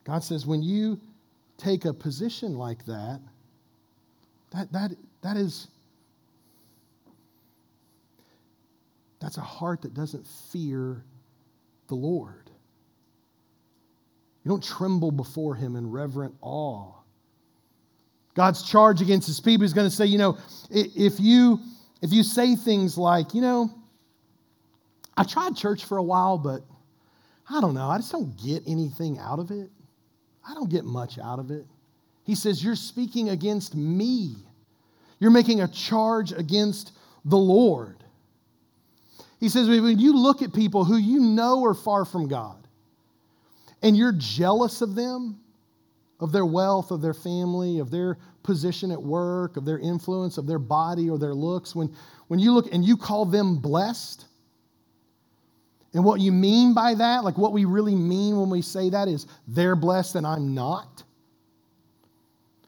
God 0.03 0.23
says, 0.23 0.45
when 0.45 0.61
you 0.61 0.99
take 1.57 1.85
a 1.85 1.93
position 1.93 2.57
like 2.57 2.85
that, 2.85 3.19
that, 4.51 4.71
that, 4.71 4.91
that 5.21 5.37
is 5.37 5.67
That's 9.23 9.37
a 9.37 9.41
heart 9.41 9.83
that 9.83 9.93
doesn't 9.93 10.27
fear 10.51 11.01
the 11.87 11.95
Lord. 11.95 12.51
You 14.43 14.49
don't 14.49 14.61
tremble 14.61 15.11
before 15.11 15.55
him 15.55 15.77
in 15.77 15.89
reverent 15.89 16.35
awe. 16.41 16.91
God's 18.35 18.63
charge 18.63 19.01
against 19.01 19.27
his 19.27 19.39
people 19.39 19.63
is 19.63 19.73
going 19.73 19.89
to 19.89 19.95
say, 19.95 20.05
you 20.05 20.17
know, 20.17 20.37
if 20.69 21.21
you 21.21 21.59
if 22.01 22.11
you 22.11 22.21
say 22.21 22.57
things 22.57 22.97
like, 22.97 23.33
you 23.33 23.39
know, 23.39 23.71
I 25.15 25.23
tried 25.23 25.55
church 25.55 25.85
for 25.85 25.97
a 25.97 26.03
while, 26.03 26.37
but 26.37 26.61
I 27.49 27.61
don't 27.61 27.75
know, 27.75 27.87
I 27.87 27.99
just 27.99 28.11
don't 28.11 28.35
get 28.43 28.63
anything 28.67 29.19
out 29.19 29.39
of 29.39 29.51
it. 29.51 29.69
I 30.45 30.53
don't 30.53 30.69
get 30.69 30.83
much 30.83 31.17
out 31.17 31.39
of 31.39 31.49
it. 31.49 31.65
He 32.25 32.35
says, 32.35 32.61
You're 32.61 32.75
speaking 32.75 33.29
against 33.29 33.73
me. 33.73 34.35
You're 35.19 35.31
making 35.31 35.61
a 35.61 35.67
charge 35.69 36.33
against 36.33 36.91
the 37.23 37.37
Lord. 37.37 38.02
He 39.43 39.49
says, 39.49 39.67
when 39.67 39.99
you 39.99 40.15
look 40.15 40.41
at 40.41 40.53
people 40.53 40.85
who 40.85 40.95
you 40.95 41.19
know 41.19 41.65
are 41.65 41.73
far 41.73 42.05
from 42.05 42.29
God 42.29 42.65
and 43.81 43.97
you're 43.97 44.13
jealous 44.13 44.81
of 44.81 44.95
them, 44.95 45.37
of 46.21 46.31
their 46.31 46.45
wealth, 46.45 46.91
of 46.91 47.01
their 47.01 47.13
family, 47.13 47.79
of 47.79 47.91
their 47.91 48.17
position 48.43 48.89
at 48.89 49.03
work, 49.03 49.57
of 49.57 49.65
their 49.65 49.79
influence, 49.79 50.37
of 50.37 50.47
their 50.47 50.59
body 50.59 51.09
or 51.09 51.17
their 51.17 51.33
looks, 51.33 51.75
when, 51.75 51.93
when 52.29 52.39
you 52.39 52.53
look 52.53 52.73
and 52.73 52.85
you 52.85 52.95
call 52.95 53.25
them 53.25 53.57
blessed, 53.57 54.27
and 55.93 56.05
what 56.05 56.21
you 56.21 56.31
mean 56.31 56.73
by 56.73 56.93
that, 56.93 57.25
like 57.25 57.37
what 57.37 57.51
we 57.51 57.65
really 57.65 57.95
mean 57.95 58.39
when 58.39 58.49
we 58.49 58.61
say 58.61 58.91
that, 58.91 59.09
is 59.09 59.27
they're 59.49 59.75
blessed 59.75 60.15
and 60.15 60.25
I'm 60.25 60.53
not. 60.55 61.03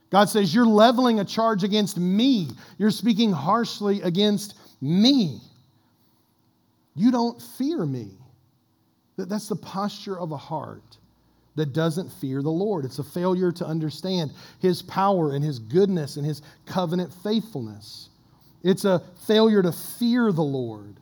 God 0.10 0.28
says, 0.28 0.54
You're 0.54 0.66
leveling 0.66 1.22
a 1.22 1.26
charge 1.26 1.64
against 1.64 1.98
me. 1.98 2.50
You're 2.78 2.92
speaking 2.92 3.32
harshly 3.32 4.02
against 4.02 4.56
me. 4.82 5.40
You 6.96 7.12
don't 7.12 7.42
fear 7.42 7.86
me. 7.86 8.12
That's 9.18 9.50
the 9.50 9.56
posture 9.56 10.18
of 10.18 10.32
a 10.32 10.38
heart 10.38 10.98
that 11.56 11.74
doesn't 11.74 12.12
fear 12.12 12.42
the 12.42 12.50
Lord. 12.50 12.86
It's 12.86 13.00
a 13.00 13.04
failure 13.04 13.52
to 13.54 13.66
understand 13.66 14.32
His 14.60 14.82
power 14.82 15.34
and 15.34 15.44
His 15.44 15.60
goodness 15.60 16.18
and 16.18 16.26
His 16.26 16.42
covenant 16.66 17.14
faithfulness. 17.24 18.10
It's 18.64 18.86
a 18.86 19.02
failure 19.28 19.62
to 19.62 19.72
fear 19.72 20.32
the 20.32 20.44
Lord 20.44 20.96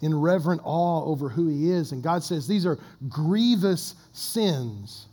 in 0.00 0.18
reverent 0.18 0.62
awe 0.64 1.04
over 1.04 1.28
who 1.28 1.48
He 1.48 1.70
is. 1.70 1.92
And 1.92 2.02
God 2.02 2.24
says 2.24 2.48
these 2.48 2.66
are 2.66 2.78
grievous 3.08 3.94
sins. 4.12 5.06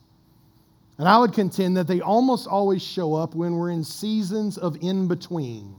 And 0.98 1.08
I 1.08 1.17
would 1.17 1.34
contend 1.34 1.77
that 1.77 1.88
they 1.88 2.01
almost 2.01 2.48
always 2.48 2.81
show 2.81 3.13
up 3.13 3.36
when 3.36 3.55
we're 3.55 3.72
in 3.72 3.84
seasons 3.84 4.58
of 4.58 4.77
in 4.81 5.08
between 5.08 5.75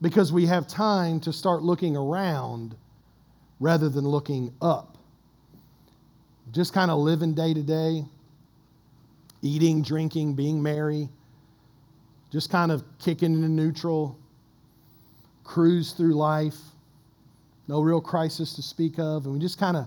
because 0.00 0.32
we 0.32 0.46
have 0.46 0.66
time 0.66 1.20
to 1.20 1.32
start 1.32 1.62
looking 1.62 1.96
around 1.96 2.74
rather 3.60 3.88
than 3.88 4.06
looking 4.06 4.52
up. 4.60 4.98
Just 6.52 6.72
kind 6.72 6.90
of 6.90 6.98
living 6.98 7.34
day 7.34 7.54
to 7.54 7.62
day, 7.62 8.04
eating, 9.42 9.82
drinking, 9.82 10.34
being 10.34 10.62
merry, 10.62 11.08
just 12.30 12.50
kind 12.50 12.72
of 12.72 12.82
kicking 12.98 13.34
into 13.34 13.48
neutral, 13.48 14.18
cruise 15.44 15.92
through 15.92 16.14
life, 16.14 16.56
no 17.68 17.80
real 17.80 18.00
crisis 18.00 18.54
to 18.54 18.62
speak 18.62 18.98
of, 18.98 19.24
and 19.24 19.34
we 19.34 19.40
just 19.40 19.58
kind 19.58 19.76
of 19.76 19.86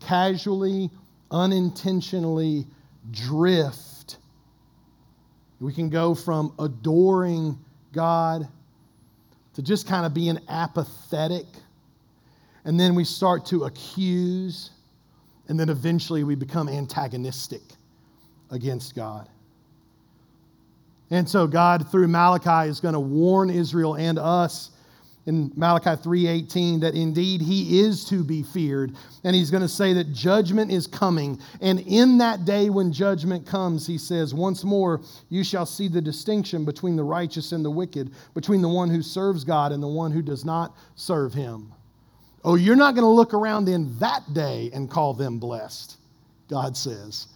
casually, 0.00 0.90
unintentionally 1.30 2.66
drift. 3.10 4.18
We 5.60 5.72
can 5.72 5.88
go 5.88 6.14
from 6.14 6.52
adoring 6.58 7.58
God 7.92 8.48
to 9.54 9.62
just 9.62 9.88
kind 9.88 10.04
of 10.04 10.12
being 10.12 10.38
apathetic 10.48 11.46
and 12.66 12.78
then 12.78 12.96
we 12.96 13.04
start 13.04 13.46
to 13.46 13.64
accuse, 13.64 14.70
and 15.48 15.58
then 15.58 15.68
eventually 15.68 16.24
we 16.24 16.34
become 16.34 16.68
antagonistic 16.68 17.62
against 18.50 18.96
God. 18.96 19.28
And 21.10 21.28
so 21.28 21.46
God 21.46 21.88
through 21.92 22.08
Malachi 22.08 22.68
is 22.68 22.80
going 22.80 22.94
to 22.94 23.00
warn 23.00 23.50
Israel 23.50 23.94
and 23.94 24.18
us 24.18 24.72
in 25.26 25.52
Malachi 25.54 25.90
3:18 25.90 26.80
that 26.80 26.94
indeed 26.94 27.40
he 27.40 27.80
is 27.80 28.04
to 28.06 28.24
be 28.24 28.42
feared 28.42 28.96
and 29.22 29.36
he's 29.36 29.50
going 29.50 29.62
to 29.62 29.68
say 29.68 29.92
that 29.92 30.12
judgment 30.12 30.72
is 30.72 30.88
coming 30.88 31.38
and 31.60 31.80
in 31.80 32.18
that 32.18 32.44
day 32.44 32.70
when 32.70 32.92
judgment 32.92 33.44
comes 33.44 33.88
he 33.88 33.98
says 33.98 34.32
once 34.32 34.62
more 34.62 35.00
you 35.28 35.42
shall 35.42 35.66
see 35.66 35.88
the 35.88 36.00
distinction 36.00 36.64
between 36.64 36.94
the 36.94 37.02
righteous 37.02 37.50
and 37.50 37.64
the 37.64 37.70
wicked 37.70 38.12
between 38.34 38.62
the 38.62 38.68
one 38.68 38.88
who 38.88 39.02
serves 39.02 39.42
God 39.42 39.72
and 39.72 39.82
the 39.82 39.88
one 39.88 40.12
who 40.12 40.22
does 40.22 40.44
not 40.44 40.76
serve 40.94 41.34
him 41.34 41.72
Oh, 42.46 42.54
you're 42.54 42.76
not 42.76 42.94
going 42.94 43.02
to 43.02 43.10
look 43.10 43.34
around 43.34 43.68
in 43.68 43.98
that 43.98 44.22
day 44.32 44.70
and 44.72 44.88
call 44.88 45.14
them 45.14 45.40
blessed, 45.40 45.96
God 46.48 46.76
says. 46.76 47.26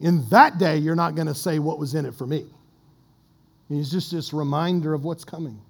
In 0.00 0.26
that 0.30 0.56
day, 0.56 0.78
you're 0.78 0.96
not 0.96 1.14
going 1.14 1.26
to 1.26 1.34
say 1.34 1.58
what 1.58 1.78
was 1.78 1.94
in 1.94 2.06
it 2.06 2.14
for 2.14 2.26
me. 2.26 2.46
It's 3.68 3.90
just 3.90 4.10
this 4.10 4.32
reminder 4.32 4.94
of 4.94 5.04
what's 5.04 5.24
coming. 5.24 5.60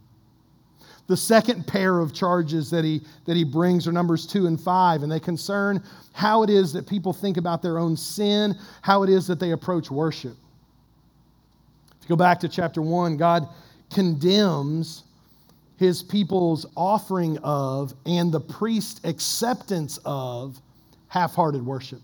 The 1.09 1.17
second 1.17 1.67
pair 1.67 1.99
of 1.99 2.15
charges 2.15 2.71
that 2.71 2.85
he, 2.85 3.03
that 3.27 3.37
he 3.37 3.43
brings 3.43 3.89
are 3.89 3.93
Numbers 3.93 4.25
2 4.25 4.47
and 4.47 4.59
5, 4.59 5.03
and 5.03 5.11
they 5.11 5.21
concern 5.21 5.83
how 6.13 6.45
it 6.45 6.51
is 6.51 6.73
that 6.75 6.87
people 6.87 7.13
think 7.13 7.39
about 7.39 7.61
their 7.61 7.79
own 7.79 7.97
sin, 7.97 8.55
how 8.83 9.03
it 9.03 9.11
is 9.11 9.27
that 9.27 9.41
they 9.41 9.51
approach 9.51 9.91
worship. 9.91 10.37
If 12.01 12.05
you 12.05 12.09
go 12.11 12.17
back 12.17 12.39
to 12.41 12.49
chapter 12.49 12.81
1, 12.81 13.17
God 13.17 13.49
condemns 13.93 15.03
his 15.77 16.03
people's 16.03 16.67
offering 16.77 17.39
of 17.39 17.95
and 18.07 18.31
the 18.31 18.41
priest's 18.41 19.01
acceptance 19.05 19.99
of 20.05 20.61
half 21.09 21.35
hearted 21.35 21.65
worship. 21.65 22.01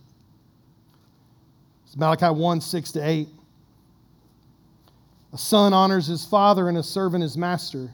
It's 1.87 1.97
Malachi 1.97 2.27
1 2.27 2.61
6 2.61 2.93
to 2.93 3.09
8. 3.09 3.29
A 5.33 5.39
son 5.39 5.73
honors 5.73 6.07
his 6.07 6.25
father 6.25 6.69
and 6.69 6.79
a 6.79 6.83
servant 6.83 7.23
his 7.23 7.37
master. 7.37 7.91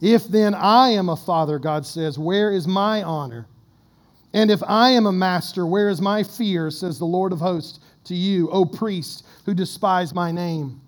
If 0.00 0.24
then 0.26 0.54
I 0.54 0.90
am 0.90 1.08
a 1.08 1.16
father, 1.16 1.58
God 1.58 1.86
says, 1.86 2.18
where 2.18 2.52
is 2.52 2.66
my 2.66 3.02
honor? 3.02 3.46
And 4.34 4.50
if 4.50 4.62
I 4.66 4.90
am 4.90 5.06
a 5.06 5.12
master, 5.12 5.66
where 5.66 5.88
is 5.88 6.00
my 6.00 6.22
fear, 6.22 6.70
says 6.70 6.98
the 6.98 7.04
Lord 7.04 7.32
of 7.32 7.38
hosts 7.38 7.80
to 8.04 8.14
you, 8.14 8.50
O 8.50 8.64
priests 8.64 9.22
who 9.44 9.54
despise 9.54 10.14
my 10.14 10.32
name? 10.32 10.80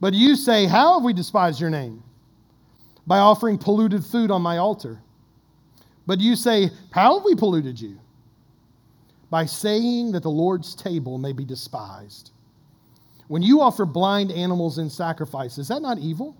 But 0.00 0.14
you 0.14 0.36
say, 0.36 0.66
How 0.66 0.94
have 0.94 1.04
we 1.04 1.12
despised 1.12 1.60
your 1.60 1.70
name? 1.70 2.02
By 3.08 3.18
offering 3.18 3.56
polluted 3.56 4.04
food 4.04 4.30
on 4.30 4.42
my 4.42 4.58
altar. 4.58 5.00
But 6.06 6.20
you 6.20 6.36
say, 6.36 6.70
How 6.90 7.16
have 7.16 7.24
we 7.24 7.34
polluted 7.34 7.80
you? 7.80 7.98
By 9.30 9.46
saying 9.46 10.12
that 10.12 10.22
the 10.22 10.30
Lord's 10.30 10.74
table 10.74 11.16
may 11.16 11.32
be 11.32 11.44
despised. 11.44 12.32
When 13.28 13.42
you 13.42 13.62
offer 13.62 13.86
blind 13.86 14.30
animals 14.30 14.76
in 14.78 14.90
sacrifice, 14.90 15.56
is 15.56 15.68
that 15.68 15.80
not 15.80 15.98
evil? 15.98 16.36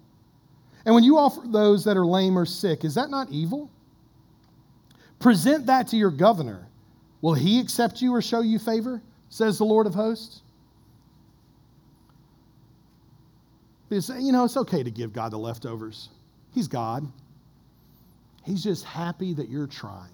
And 0.84 0.94
when 0.94 1.04
you 1.04 1.18
offer 1.18 1.40
those 1.46 1.84
that 1.84 1.96
are 1.96 2.06
lame 2.06 2.38
or 2.38 2.46
sick, 2.46 2.84
is 2.84 2.94
that 2.94 3.10
not 3.10 3.30
evil? 3.30 3.70
Present 5.18 5.66
that 5.66 5.88
to 5.88 5.96
your 5.96 6.10
governor. 6.10 6.68
Will 7.22 7.34
he 7.34 7.60
accept 7.60 8.00
you 8.00 8.14
or 8.14 8.22
show 8.22 8.40
you 8.40 8.58
favor? 8.58 9.02
Says 9.30 9.58
the 9.58 9.64
Lord 9.64 9.87
of 9.87 9.94
hosts. 9.94 10.42
Because, 13.88 14.10
you 14.22 14.32
know, 14.32 14.44
it's 14.44 14.56
okay 14.58 14.82
to 14.82 14.90
give 14.90 15.14
God 15.14 15.32
the 15.32 15.38
leftovers. 15.38 16.10
He's 16.52 16.69
God. 16.69 17.07
He's 18.45 18.62
just 18.62 18.85
happy 18.85 19.35
that 19.35 19.49
you're 19.49 19.67
trying. 19.67 20.11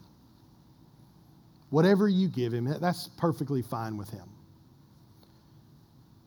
Whatever 1.71 2.09
you 2.09 2.29
give 2.29 2.53
him, 2.53 2.65
that's 2.81 3.09
perfectly 3.17 3.63
fine 3.63 3.97
with 3.97 4.11
him. 4.11 4.29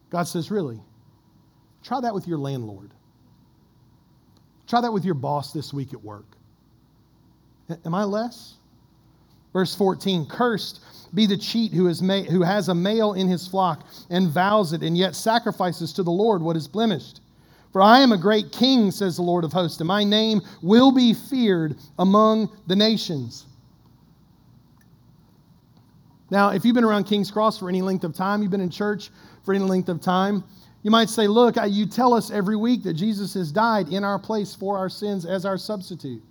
God 0.10 0.24
says, 0.24 0.50
really, 0.50 0.80
try 1.84 2.00
that 2.02 2.14
with 2.14 2.28
your 2.28 2.38
landlord. 2.38 2.92
Try 4.68 4.82
that 4.82 4.92
with 4.92 5.06
your 5.06 5.16
boss 5.16 5.54
this 5.54 5.74
week 5.74 5.94
at 5.94 6.04
work. 6.04 6.26
Am 7.86 7.94
I 7.94 8.04
less? 8.04 8.56
Verse 9.54 9.76
14 9.76 10.26
Cursed 10.28 10.82
be 11.14 11.26
the 11.26 11.38
cheat 11.38 11.72
who, 11.72 11.88
is 11.88 12.02
ma- 12.02 12.24
who 12.24 12.42
has 12.42 12.70
a 12.70 12.76
male 12.76 13.14
in 13.14 13.28
his 13.28 13.48
flock 13.48 13.86
and 14.10 14.30
vows 14.30 14.74
it, 14.74 14.84
and 14.84 14.98
yet 14.98 15.16
sacrifices 15.16 15.94
to 15.94 16.04
the 16.04 16.12
Lord 16.12 16.42
what 16.42 16.56
is 16.56 16.68
blemished. 16.68 17.22
For 17.78 17.84
I 17.84 18.00
am 18.00 18.12
a 18.12 18.18
great 18.18 18.52
king, 18.52 18.90
says 18.90 19.18
the 19.18 19.22
Lord 19.22 19.44
of 19.44 19.54
hosts, 19.54 19.80
and 19.80 19.88
my 19.88 20.04
name 20.04 20.42
will 20.64 20.92
be 20.92 21.14
feared 21.14 21.76
among 22.00 22.50
the 22.66 22.76
nations. 22.76 23.46
Now, 26.32 26.50
if 26.50 26.66
you've 26.66 26.74
been 26.74 26.84
around 26.84 27.04
King's 27.04 27.30
Cross 27.30 27.60
for 27.60 27.70
any 27.70 27.84
length 27.84 28.04
of 28.04 28.16
time, 28.16 28.42
you've 28.42 28.50
been 28.50 28.62
in 28.62 28.72
church 28.72 29.12
for 29.46 29.54
any 29.54 29.64
length 29.64 29.90
of 29.90 30.02
time, 30.02 30.44
you 30.82 30.90
might 30.90 31.08
say, 31.08 31.28
Look, 31.28 31.56
you 31.70 31.86
tell 31.86 32.16
us 32.16 32.32
every 32.32 32.56
week 32.56 32.82
that 32.82 32.96
Jesus 32.96 33.36
has 33.36 33.52
died 33.52 33.90
in 33.90 34.04
our 34.04 34.18
place 34.18 34.56
for 34.56 34.76
our 34.76 34.90
sins 34.90 35.24
as 35.24 35.46
our 35.46 35.60
substitute. 35.60 36.24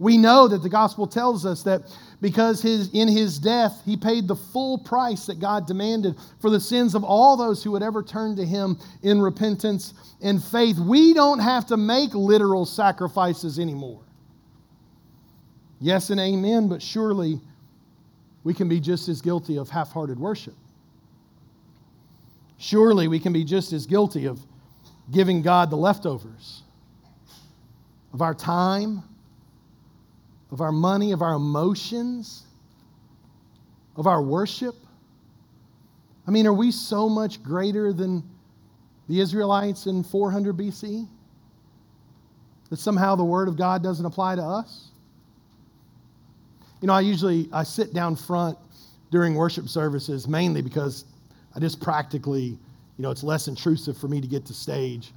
We 0.00 0.16
know 0.16 0.48
that 0.48 0.62
the 0.62 0.68
gospel 0.70 1.06
tells 1.06 1.44
us 1.44 1.62
that 1.64 1.82
because 2.22 2.62
his, 2.62 2.88
in 2.94 3.06
his 3.06 3.38
death, 3.38 3.82
he 3.84 3.98
paid 3.98 4.26
the 4.26 4.34
full 4.34 4.78
price 4.78 5.26
that 5.26 5.38
God 5.38 5.66
demanded 5.66 6.16
for 6.40 6.48
the 6.48 6.58
sins 6.58 6.94
of 6.94 7.04
all 7.04 7.36
those 7.36 7.62
who 7.62 7.70
would 7.72 7.82
ever 7.82 8.02
turn 8.02 8.34
to 8.36 8.44
him 8.44 8.78
in 9.02 9.20
repentance 9.20 9.92
and 10.22 10.42
faith. 10.42 10.78
We 10.78 11.12
don't 11.12 11.38
have 11.38 11.66
to 11.66 11.76
make 11.76 12.14
literal 12.14 12.64
sacrifices 12.64 13.58
anymore. 13.58 14.00
Yes 15.80 16.08
and 16.08 16.18
amen, 16.18 16.70
but 16.70 16.80
surely 16.80 17.38
we 18.42 18.54
can 18.54 18.70
be 18.70 18.80
just 18.80 19.06
as 19.10 19.20
guilty 19.20 19.58
of 19.58 19.68
half 19.68 19.92
hearted 19.92 20.18
worship. 20.18 20.54
Surely 22.56 23.06
we 23.06 23.20
can 23.20 23.34
be 23.34 23.44
just 23.44 23.74
as 23.74 23.84
guilty 23.84 24.24
of 24.24 24.40
giving 25.10 25.42
God 25.42 25.68
the 25.68 25.76
leftovers 25.76 26.62
of 28.14 28.22
our 28.22 28.34
time 28.34 29.02
of 30.50 30.60
our 30.60 30.72
money, 30.72 31.12
of 31.12 31.22
our 31.22 31.34
emotions, 31.34 32.44
of 33.96 34.06
our 34.06 34.22
worship? 34.22 34.74
I 36.26 36.30
mean, 36.30 36.46
are 36.46 36.54
we 36.54 36.70
so 36.70 37.08
much 37.08 37.42
greater 37.42 37.92
than 37.92 38.22
the 39.08 39.20
Israelites 39.20 39.86
in 39.86 40.02
400 40.02 40.56
BC? 40.56 41.08
That 42.68 42.78
somehow 42.78 43.16
the 43.16 43.24
word 43.24 43.48
of 43.48 43.56
God 43.56 43.82
doesn't 43.82 44.06
apply 44.06 44.36
to 44.36 44.42
us? 44.42 44.90
You 46.80 46.86
know, 46.86 46.94
I 46.94 47.00
usually 47.00 47.48
I 47.52 47.64
sit 47.64 47.92
down 47.92 48.16
front 48.16 48.56
during 49.10 49.34
worship 49.34 49.68
services 49.68 50.28
mainly 50.28 50.62
because 50.62 51.04
I 51.54 51.60
just 51.60 51.80
practically, 51.80 52.44
you 52.44 52.58
know, 52.98 53.10
it's 53.10 53.24
less 53.24 53.48
intrusive 53.48 53.98
for 53.98 54.08
me 54.08 54.20
to 54.20 54.28
get 54.28 54.46
to 54.46 54.54
stage. 54.54 55.12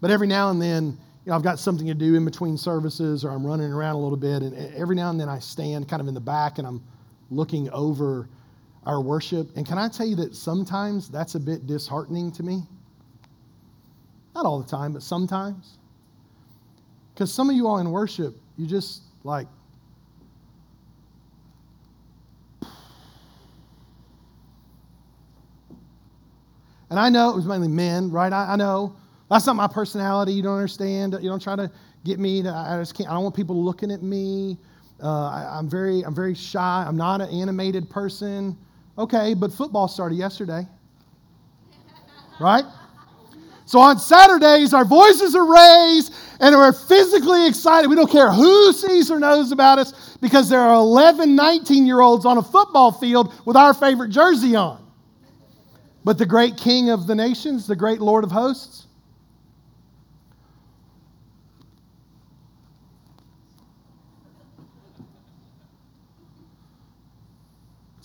But 0.00 0.10
every 0.10 0.26
now 0.26 0.50
and 0.50 0.60
then, 0.60 0.96
you 1.26 1.30
know, 1.30 1.36
I've 1.36 1.42
got 1.42 1.58
something 1.58 1.88
to 1.88 1.94
do 1.94 2.14
in 2.14 2.24
between 2.24 2.56
services 2.56 3.24
or 3.24 3.30
I'm 3.30 3.44
running 3.44 3.72
around 3.72 3.96
a 3.96 3.98
little 3.98 4.16
bit. 4.16 4.42
And 4.42 4.54
every 4.76 4.94
now 4.94 5.10
and 5.10 5.18
then 5.18 5.28
I 5.28 5.40
stand 5.40 5.88
kind 5.88 6.00
of 6.00 6.06
in 6.06 6.14
the 6.14 6.20
back 6.20 6.58
and 6.58 6.66
I'm 6.66 6.80
looking 7.32 7.68
over 7.70 8.28
our 8.84 9.02
worship. 9.02 9.48
And 9.56 9.66
can 9.66 9.76
I 9.76 9.88
tell 9.88 10.06
you 10.06 10.14
that 10.16 10.36
sometimes 10.36 11.08
that's 11.08 11.34
a 11.34 11.40
bit 11.40 11.66
disheartening 11.66 12.30
to 12.30 12.44
me? 12.44 12.62
Not 14.36 14.46
all 14.46 14.62
the 14.62 14.68
time, 14.68 14.92
but 14.92 15.02
sometimes. 15.02 15.78
Because 17.12 17.34
some 17.34 17.50
of 17.50 17.56
you 17.56 17.66
all 17.66 17.78
in 17.78 17.90
worship, 17.90 18.36
you 18.56 18.68
just 18.68 19.02
like, 19.24 19.48
and 26.88 27.00
I 27.00 27.08
know 27.08 27.30
it 27.30 27.34
was 27.34 27.46
mainly 27.46 27.66
men, 27.66 28.12
right? 28.12 28.32
I, 28.32 28.52
I 28.52 28.56
know 28.56 28.94
that's 29.30 29.46
not 29.46 29.56
my 29.56 29.66
personality. 29.66 30.32
You 30.32 30.42
don't 30.42 30.56
understand. 30.56 31.16
You 31.20 31.28
don't 31.28 31.42
try 31.42 31.56
to 31.56 31.70
get 32.04 32.18
me. 32.18 32.42
To, 32.42 32.50
I 32.50 32.78
just 32.78 32.94
can't. 32.94 33.08
I 33.08 33.14
don't 33.14 33.24
want 33.24 33.34
people 33.34 33.62
looking 33.62 33.90
at 33.90 34.02
me. 34.02 34.58
Uh, 35.02 35.28
I, 35.28 35.58
am 35.58 35.68
very, 35.68 36.02
I'm 36.02 36.14
very 36.14 36.34
shy. 36.34 36.84
I'm 36.86 36.96
not 36.96 37.20
an 37.20 37.28
animated 37.28 37.90
person. 37.90 38.56
Okay, 38.98 39.34
but 39.34 39.52
football 39.52 39.88
started 39.88 40.14
yesterday, 40.14 40.66
right? 42.40 42.64
So 43.66 43.80
on 43.80 43.98
Saturdays, 43.98 44.72
our 44.72 44.84
voices 44.84 45.34
are 45.34 45.44
raised 45.44 46.14
and 46.40 46.54
we're 46.54 46.72
physically 46.72 47.46
excited. 47.46 47.88
We 47.88 47.96
don't 47.96 48.10
care 48.10 48.30
who 48.30 48.72
sees 48.72 49.10
or 49.10 49.18
knows 49.18 49.52
about 49.52 49.78
us 49.78 50.16
because 50.22 50.48
there 50.48 50.60
are 50.60 50.74
11, 50.76 51.34
19 51.34 51.84
year 51.84 52.00
olds 52.00 52.24
on 52.24 52.38
a 52.38 52.42
football 52.42 52.92
field 52.92 53.34
with 53.44 53.56
our 53.56 53.74
favorite 53.74 54.10
jersey 54.10 54.54
on. 54.54 54.82
But 56.04 56.16
the 56.16 56.26
great 56.26 56.56
King 56.56 56.90
of 56.90 57.06
the 57.06 57.14
nations, 57.14 57.66
the 57.66 57.76
great 57.76 58.00
Lord 58.00 58.22
of 58.22 58.30
hosts, 58.30 58.85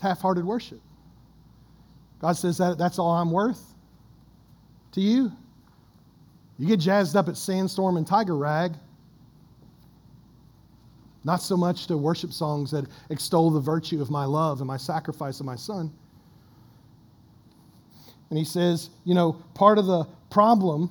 Half 0.02 0.22
hearted 0.22 0.46
worship. 0.46 0.82
God 2.20 2.34
says 2.34 2.58
that 2.58 2.78
that's 2.78 3.00
all 3.00 3.12
I'm 3.12 3.32
worth 3.32 3.74
to 4.94 5.02
you. 5.02 5.32
You 6.58 6.68
get 6.68 6.80
jazzed 6.80 7.16
up 7.16 7.28
at 7.28 7.38
Sandstorm 7.38 7.98
and 7.98 8.06
Tiger 8.06 8.36
Rag. 8.36 8.74
Not 11.24 11.42
so 11.42 11.56
much 11.56 11.88
to 11.88 11.98
worship 11.98 12.34
songs 12.34 12.72
that 12.72 12.86
extol 13.10 13.52
the 13.52 13.60
virtue 13.60 14.02
of 14.02 14.10
my 14.10 14.26
love 14.26 14.60
and 14.60 14.68
my 14.68 14.78
sacrifice 14.78 15.40
of 15.40 15.46
my 15.46 15.56
son. 15.56 15.92
And 18.30 18.38
he 18.38 18.46
says, 18.46 18.90
you 19.04 19.14
know, 19.14 19.34
part 19.54 19.78
of 19.78 19.86
the 19.86 20.06
problem 20.30 20.90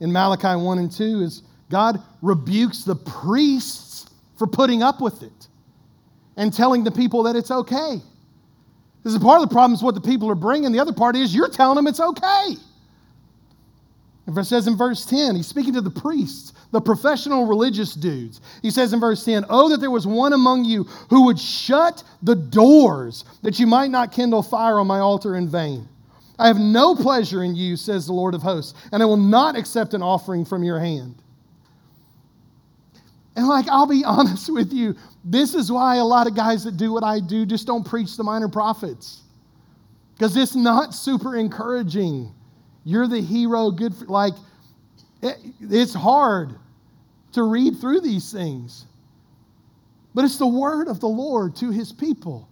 in 0.00 0.12
Malachi 0.12 0.60
1 0.60 0.78
and 0.78 0.90
2 0.90 1.22
is 1.22 1.42
God 1.70 2.02
rebukes 2.22 2.82
the 2.82 2.96
priests 2.96 4.08
for 4.36 4.46
putting 4.46 4.82
up 4.82 5.00
with 5.00 5.22
it 5.22 5.47
and 6.38 6.54
telling 6.54 6.84
the 6.84 6.90
people 6.90 7.24
that 7.24 7.36
it's 7.36 7.50
okay. 7.50 8.00
This 9.02 9.12
is 9.12 9.18
part 9.18 9.42
of 9.42 9.48
the 9.48 9.52
problem 9.52 9.74
is 9.74 9.82
what 9.82 9.94
the 9.94 10.00
people 10.00 10.30
are 10.30 10.36
bringing. 10.36 10.72
The 10.72 10.78
other 10.78 10.92
part 10.92 11.16
is 11.16 11.34
you're 11.34 11.48
telling 11.48 11.76
them 11.76 11.86
it's 11.86 12.00
okay. 12.00 12.54
And 14.26 14.38
it 14.38 14.44
says 14.44 14.66
in 14.66 14.76
verse 14.76 15.04
10, 15.04 15.36
he's 15.36 15.46
speaking 15.46 15.72
to 15.74 15.80
the 15.80 15.90
priests, 15.90 16.52
the 16.70 16.80
professional 16.80 17.46
religious 17.46 17.94
dudes. 17.94 18.40
He 18.62 18.70
says 18.70 18.92
in 18.92 19.00
verse 19.00 19.24
10, 19.24 19.46
Oh, 19.48 19.68
that 19.70 19.78
there 19.80 19.90
was 19.90 20.06
one 20.06 20.32
among 20.32 20.64
you 20.64 20.84
who 21.10 21.24
would 21.24 21.40
shut 21.40 22.04
the 22.22 22.36
doors, 22.36 23.24
that 23.42 23.58
you 23.58 23.66
might 23.66 23.90
not 23.90 24.12
kindle 24.12 24.42
fire 24.42 24.78
on 24.78 24.86
my 24.86 25.00
altar 25.00 25.36
in 25.36 25.48
vain. 25.48 25.88
I 26.38 26.46
have 26.46 26.58
no 26.58 26.94
pleasure 26.94 27.42
in 27.42 27.56
you, 27.56 27.74
says 27.74 28.06
the 28.06 28.12
Lord 28.12 28.34
of 28.34 28.42
hosts, 28.42 28.78
and 28.92 29.02
I 29.02 29.06
will 29.06 29.16
not 29.16 29.56
accept 29.56 29.94
an 29.94 30.02
offering 30.02 30.44
from 30.44 30.62
your 30.62 30.78
hand. 30.78 31.16
And 33.38 33.46
like, 33.46 33.68
I'll 33.68 33.86
be 33.86 34.04
honest 34.06 34.52
with 34.52 34.72
you, 34.72 34.96
this 35.24 35.54
is 35.54 35.70
why 35.70 35.96
a 35.96 36.04
lot 36.04 36.26
of 36.26 36.34
guys 36.34 36.64
that 36.64 36.76
do 36.76 36.92
what 36.92 37.04
I 37.04 37.20
do 37.20 37.46
just 37.46 37.66
don't 37.66 37.86
preach 37.86 38.16
the 38.16 38.24
minor 38.24 38.48
prophets. 38.48 39.22
Because 40.14 40.36
it's 40.36 40.56
not 40.56 40.92
super 40.92 41.36
encouraging. 41.36 42.34
You're 42.84 43.06
the 43.06 43.20
hero, 43.20 43.70
good 43.70 43.94
for, 43.94 44.06
like, 44.06 44.34
it, 45.22 45.36
it's 45.60 45.94
hard 45.94 46.56
to 47.32 47.44
read 47.44 47.78
through 47.80 48.00
these 48.00 48.32
things. 48.32 48.86
But 50.14 50.24
it's 50.24 50.38
the 50.38 50.46
word 50.48 50.88
of 50.88 50.98
the 50.98 51.06
Lord 51.06 51.54
to 51.56 51.70
his 51.70 51.92
people. 51.92 52.48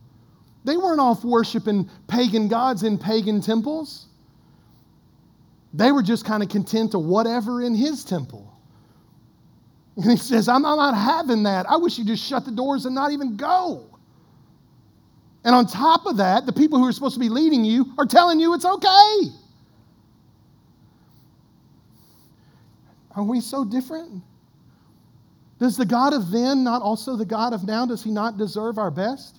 They 0.64 0.76
weren't 0.76 1.00
off 1.00 1.24
worshiping 1.24 1.90
pagan 2.06 2.46
gods 2.46 2.84
in 2.84 2.96
pagan 2.96 3.40
temples. 3.40 4.06
They 5.74 5.90
were 5.90 6.02
just 6.02 6.24
kind 6.24 6.44
of 6.44 6.48
content 6.48 6.92
to 6.92 7.00
whatever 7.00 7.60
in 7.60 7.74
his 7.74 8.04
temple. 8.04 8.55
And 9.96 10.10
he 10.10 10.16
says, 10.16 10.48
I'm 10.48 10.62
not 10.62 10.94
having 10.94 11.42
that. 11.44 11.66
I 11.68 11.76
wish 11.76 11.98
you'd 11.98 12.06
just 12.06 12.24
shut 12.24 12.44
the 12.44 12.50
doors 12.50 12.84
and 12.84 12.94
not 12.94 13.12
even 13.12 13.36
go. 13.36 13.86
And 15.44 15.54
on 15.54 15.66
top 15.66 16.06
of 16.06 16.18
that, 16.18 16.44
the 16.44 16.52
people 16.52 16.78
who 16.78 16.86
are 16.86 16.92
supposed 16.92 17.14
to 17.14 17.20
be 17.20 17.28
leading 17.28 17.64
you 17.64 17.92
are 17.98 18.04
telling 18.04 18.40
you 18.40 18.52
it's 18.52 18.64
okay. 18.64 19.18
Are 23.14 23.22
we 23.22 23.40
so 23.40 23.64
different? 23.64 24.22
Does 25.58 25.76
the 25.76 25.86
God 25.86 26.12
of 26.12 26.30
then 26.30 26.64
not 26.64 26.82
also 26.82 27.16
the 27.16 27.24
God 27.24 27.54
of 27.54 27.64
now, 27.64 27.86
does 27.86 28.04
he 28.04 28.10
not 28.10 28.36
deserve 28.36 28.76
our 28.76 28.90
best? 28.90 29.38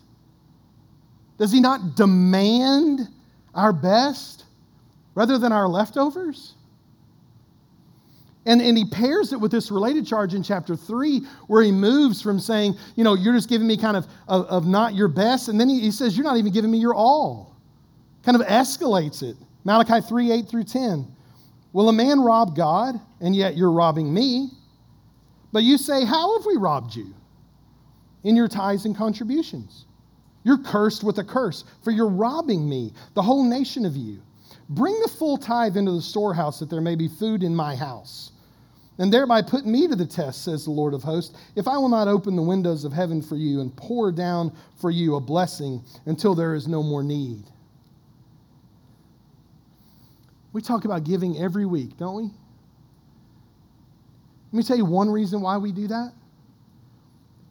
Does 1.38 1.52
he 1.52 1.60
not 1.60 1.96
demand 1.96 3.02
our 3.54 3.72
best 3.72 4.46
rather 5.14 5.38
than 5.38 5.52
our 5.52 5.68
leftovers? 5.68 6.54
And, 8.48 8.62
and 8.62 8.78
he 8.78 8.86
pairs 8.86 9.34
it 9.34 9.40
with 9.42 9.52
this 9.52 9.70
related 9.72 10.08
charge 10.08 10.34
in 10.34 10.42
chapter 10.42 10.78
3, 10.78 11.20
where 11.48 11.62
he 11.62 11.72
moves 11.72 12.22
from 12.22 12.40
saying, 12.40 12.76
you 12.96 13.04
know, 13.04 13.14
you're 13.14 13.34
just 13.34 13.50
giving 13.50 13.68
me 13.68 13.76
kind 13.76 13.98
of, 13.98 14.08
of, 14.30 14.46
of 14.46 14.66
not 14.66 14.96
your 14.96 15.10
best. 15.10 15.50
And 15.50 15.60
then 15.60 15.68
he, 15.68 15.82
he 15.82 15.92
says, 15.92 16.16
you're 16.16 16.24
not 16.24 16.38
even 16.38 16.54
giving 16.54 16.72
me 16.72 16.78
your 16.78 16.96
all. 16.96 17.58
Kind 18.24 18.40
of 18.40 18.48
escalates 18.48 19.22
it. 19.22 19.36
Malachi 19.66 20.00
3 20.00 20.32
8 20.32 20.48
through 20.48 20.64
10. 20.64 21.06
Will 21.74 21.90
a 21.90 21.94
man 21.94 22.22
rob 22.22 22.56
God, 22.56 22.96
and 23.20 23.36
yet 23.36 23.58
you're 23.58 23.72
robbing 23.72 24.14
me? 24.14 24.50
But 25.52 25.64
you 25.64 25.78
say, 25.78 26.06
How 26.06 26.38
have 26.38 26.46
we 26.46 26.56
robbed 26.56 26.96
you? 26.96 27.14
In 28.24 28.36
your 28.36 28.48
tithes 28.48 28.86
and 28.86 28.96
contributions. 28.96 29.86
You're 30.44 30.58
cursed 30.58 31.04
with 31.04 31.20
a 31.20 31.24
curse, 31.24 31.66
for 31.84 31.92
you're 31.92 32.08
robbing 32.08 32.68
me, 32.68 32.94
the 33.14 33.22
whole 33.22 33.44
nation 33.44 33.86
of 33.86 33.98
you. 33.98 34.22
Bring 34.70 34.98
the 35.02 35.10
full 35.10 35.38
tithe 35.38 35.76
into 35.76 35.92
the 35.92 36.02
storehouse, 36.02 36.60
that 36.60 36.70
there 36.70 36.82
may 36.82 36.96
be 36.96 37.10
food 37.10 37.44
in 37.44 37.54
my 37.54 37.76
house 37.76 38.32
and 39.00 39.14
thereby 39.14 39.42
put 39.42 39.66
me 39.66 39.88
to 39.88 39.96
the 39.96 40.06
test, 40.06 40.44
says 40.44 40.66
the 40.66 40.72
Lord 40.72 40.94
of 40.94 41.04
hosts, 41.04 41.36
if 41.56 41.68
I 41.68 41.78
will 41.78 41.90
not 41.90 42.08
open 42.08 42.36
the 42.36 42.42
windows 42.42 42.84
of 42.84 42.92
heaven 42.92 43.22
for 43.22 43.36
you 43.36 43.62
and 43.62 43.76
pour 43.76 44.12
down 44.12 44.52
for 44.80 44.90
you 44.90 45.16
a 45.16 45.22
blessing 45.22 45.84
until 46.06 46.34
there 46.34 46.56
is 46.56 46.68
no 46.68 46.82
more 46.82 47.04
need. 47.04 47.44
We 50.54 50.62
talk 50.62 50.86
about 50.86 51.04
giving 51.04 51.38
every 51.38 51.66
week, 51.66 51.98
don't 51.98 52.16
we? 52.16 52.24
Let 54.52 54.58
me 54.58 54.64
tell 54.64 54.78
you 54.78 54.86
one 54.86 55.10
reason 55.10 55.42
why 55.42 55.58
we 55.58 55.72
do 55.72 55.88
that. 55.88 56.14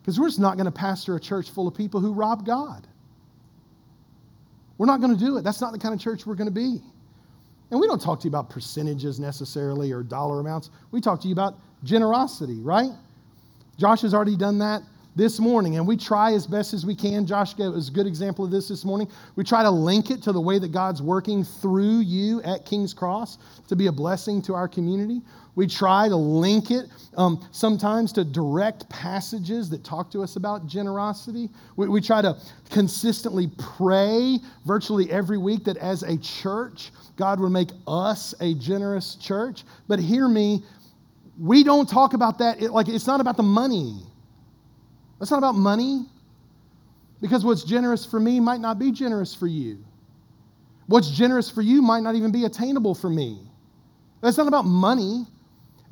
Because 0.00 0.18
we're 0.18 0.28
just 0.28 0.40
not 0.40 0.56
going 0.56 0.66
to 0.66 0.72
pastor 0.72 1.14
a 1.14 1.20
church 1.20 1.50
full 1.50 1.68
of 1.68 1.74
people 1.74 2.00
who 2.00 2.12
rob 2.12 2.44
God. 2.46 2.86
We're 4.78 4.86
not 4.86 5.00
going 5.00 5.16
to 5.16 5.24
do 5.24 5.36
it. 5.36 5.42
That's 5.42 5.60
not 5.60 5.72
the 5.72 5.78
kind 5.78 5.94
of 5.94 6.00
church 6.00 6.26
we're 6.26 6.34
going 6.34 6.48
to 6.48 6.52
be. 6.52 6.80
And 7.70 7.80
we 7.80 7.86
don't 7.86 8.00
talk 8.00 8.20
to 8.20 8.24
you 8.24 8.30
about 8.30 8.48
percentages 8.48 9.18
necessarily 9.18 9.92
or 9.92 10.02
dollar 10.02 10.40
amounts. 10.40 10.70
We 10.92 11.00
talk 11.00 11.20
to 11.22 11.28
you 11.28 11.32
about 11.32 11.58
generosity, 11.82 12.60
right? 12.60 12.90
Josh 13.76 14.02
has 14.02 14.14
already 14.14 14.36
done 14.36 14.58
that 14.58 14.82
this 15.16 15.40
morning, 15.40 15.76
and 15.76 15.88
we 15.88 15.96
try 15.96 16.34
as 16.34 16.46
best 16.46 16.74
as 16.74 16.84
we 16.84 16.94
can. 16.94 17.26
Josh 17.26 17.56
gave 17.56 17.72
us 17.72 17.88
a 17.88 17.90
good 17.90 18.06
example 18.06 18.44
of 18.44 18.50
this 18.50 18.68
this 18.68 18.84
morning. 18.84 19.08
We 19.34 19.44
try 19.44 19.62
to 19.62 19.70
link 19.70 20.10
it 20.10 20.22
to 20.24 20.32
the 20.32 20.40
way 20.40 20.58
that 20.58 20.72
God's 20.72 21.00
working 21.00 21.42
through 21.42 22.00
you 22.00 22.42
at 22.42 22.66
King's 22.66 22.92
Cross 22.92 23.38
to 23.68 23.74
be 23.74 23.86
a 23.86 23.92
blessing 23.92 24.42
to 24.42 24.54
our 24.54 24.68
community. 24.68 25.22
We 25.54 25.66
try 25.66 26.10
to 26.10 26.16
link 26.16 26.70
it 26.70 26.90
um, 27.16 27.48
sometimes 27.50 28.12
to 28.12 28.24
direct 28.24 28.86
passages 28.90 29.70
that 29.70 29.82
talk 29.82 30.10
to 30.10 30.22
us 30.22 30.36
about 30.36 30.66
generosity. 30.66 31.48
We, 31.76 31.88
we 31.88 32.02
try 32.02 32.20
to 32.20 32.36
consistently 32.68 33.50
pray 33.56 34.38
virtually 34.66 35.10
every 35.10 35.38
week 35.38 35.64
that 35.64 35.78
as 35.78 36.02
a 36.02 36.18
church, 36.18 36.90
God 37.16 37.40
would 37.40 37.52
make 37.52 37.70
us 37.88 38.34
a 38.40 38.52
generous 38.52 39.14
church. 39.14 39.64
But 39.88 39.98
hear 39.98 40.28
me, 40.28 40.62
we 41.40 41.64
don't 41.64 41.88
talk 41.88 42.12
about 42.12 42.36
that. 42.40 42.60
It, 42.62 42.70
like, 42.70 42.88
it's 42.88 43.06
not 43.06 43.22
about 43.22 43.38
the 43.38 43.42
money. 43.42 44.02
It's 45.20 45.30
not 45.30 45.38
about 45.38 45.54
money. 45.54 46.06
Because 47.20 47.44
what's 47.44 47.64
generous 47.64 48.04
for 48.04 48.20
me 48.20 48.40
might 48.40 48.60
not 48.60 48.78
be 48.78 48.92
generous 48.92 49.34
for 49.34 49.46
you. 49.46 49.78
What's 50.86 51.10
generous 51.10 51.50
for 51.50 51.62
you 51.62 51.80
might 51.82 52.00
not 52.00 52.14
even 52.14 52.30
be 52.30 52.44
attainable 52.44 52.94
for 52.94 53.08
me. 53.08 53.40
It's 54.22 54.36
not 54.36 54.48
about 54.48 54.66
money. 54.66 55.26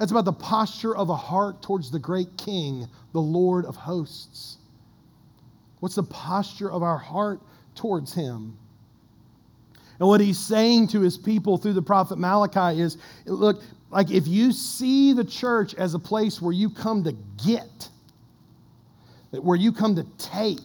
It's 0.01 0.11
about 0.11 0.25
the 0.25 0.33
posture 0.33 0.95
of 0.95 1.09
a 1.09 1.17
heart 1.17 1.63
towards 1.63 1.91
the 1.91 1.99
great 1.99 2.37
King, 2.37 2.87
the 3.13 3.21
Lord 3.21 3.65
of 3.65 3.77
hosts. 3.77 4.59
What's 5.81 5.95
the 5.95 6.03
posture 6.03 6.71
of 6.71 6.83
our 6.83 6.99
heart 6.99 7.41
towards 7.75 8.13
Him? 8.13 8.57
And 9.99 10.09
what 10.09 10.21
he's 10.21 10.39
saying 10.39 10.89
to 10.89 11.01
his 11.01 11.17
people 11.17 11.57
through 11.57 11.75
the 11.75 11.83
prophet 11.83 12.19
Malachi 12.19 12.81
is 12.81 12.99
look, 13.27 13.63
like 13.91 14.11
if 14.11 14.27
you 14.27 14.53
see 14.53 15.13
the 15.13 15.25
church 15.25 15.75
as 15.75 15.95
a 15.95 15.99
place 15.99 16.43
where 16.43 16.53
you 16.53 16.69
come 16.69 17.05
to 17.05 17.13
get, 17.47 17.89
where 19.43 19.57
you 19.57 19.73
come 19.73 19.95
to 19.97 20.05
take. 20.19 20.59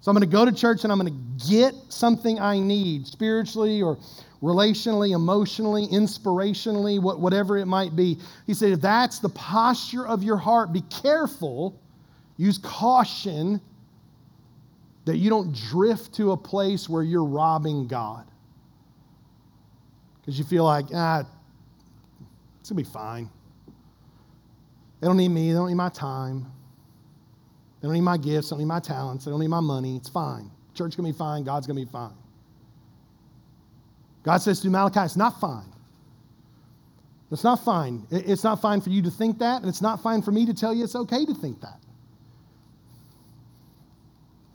So 0.00 0.10
I'm 0.10 0.16
going 0.16 0.28
to 0.28 0.32
go 0.34 0.44
to 0.44 0.52
church 0.52 0.84
and 0.84 0.92
I'm 0.92 0.98
going 0.98 1.12
to 1.12 1.46
get 1.50 1.74
something 1.88 2.38
I 2.38 2.58
need 2.58 3.06
spiritually 3.06 3.82
or 3.82 3.98
relationally, 4.42 5.14
emotionally, 5.14 5.86
inspirationally, 5.88 7.00
whatever 7.00 7.58
it 7.58 7.66
might 7.66 7.94
be. 7.94 8.18
He 8.46 8.54
said, 8.54 8.72
if 8.72 8.80
that's 8.80 9.18
the 9.18 9.28
posture 9.28 10.06
of 10.06 10.22
your 10.22 10.38
heart, 10.38 10.72
be 10.72 10.82
careful, 11.02 11.78
use 12.38 12.56
caution 12.56 13.60
that 15.04 15.18
you 15.18 15.28
don't 15.28 15.54
drift 15.54 16.14
to 16.14 16.32
a 16.32 16.36
place 16.36 16.88
where 16.88 17.02
you're 17.02 17.24
robbing 17.24 17.86
God. 17.86 18.26
Because 20.20 20.38
you 20.38 20.44
feel 20.44 20.64
like, 20.64 20.86
ah, 20.94 21.20
it's 22.60 22.70
going 22.70 22.82
to 22.82 22.88
be 22.88 22.94
fine. 22.94 23.28
They 25.00 25.06
don't 25.06 25.16
need 25.16 25.28
me, 25.28 25.48
they 25.48 25.58
don't 25.58 25.68
need 25.68 25.74
my 25.74 25.88
time. 25.90 26.46
They 27.80 27.88
don't 27.88 27.94
need 27.94 28.02
my 28.02 28.18
gifts, 28.18 28.50
they 28.50 28.54
don't 28.54 28.60
need 28.60 28.66
my 28.66 28.80
talents, 28.80 29.24
they 29.24 29.30
don't 29.30 29.40
need 29.40 29.48
my 29.48 29.60
money. 29.60 29.96
It's 29.96 30.08
fine. 30.08 30.50
Church 30.74 30.96
going 30.96 31.10
to 31.10 31.14
be 31.14 31.18
fine, 31.18 31.44
God's 31.44 31.66
going 31.66 31.78
to 31.78 31.84
be 31.84 31.90
fine. 31.90 32.14
God 34.22 34.38
says 34.38 34.60
to 34.60 34.68
Malachi, 34.68 35.00
it's 35.00 35.16
not 35.16 35.40
fine. 35.40 35.72
It's 37.30 37.44
not 37.44 37.64
fine. 37.64 38.06
It's 38.10 38.44
not 38.44 38.60
fine 38.60 38.80
for 38.80 38.90
you 38.90 39.02
to 39.02 39.10
think 39.10 39.38
that, 39.38 39.62
and 39.62 39.68
it's 39.68 39.80
not 39.80 40.02
fine 40.02 40.20
for 40.20 40.32
me 40.32 40.46
to 40.46 40.52
tell 40.52 40.74
you 40.74 40.84
it's 40.84 40.96
okay 40.96 41.24
to 41.24 41.34
think 41.34 41.60
that. 41.60 41.78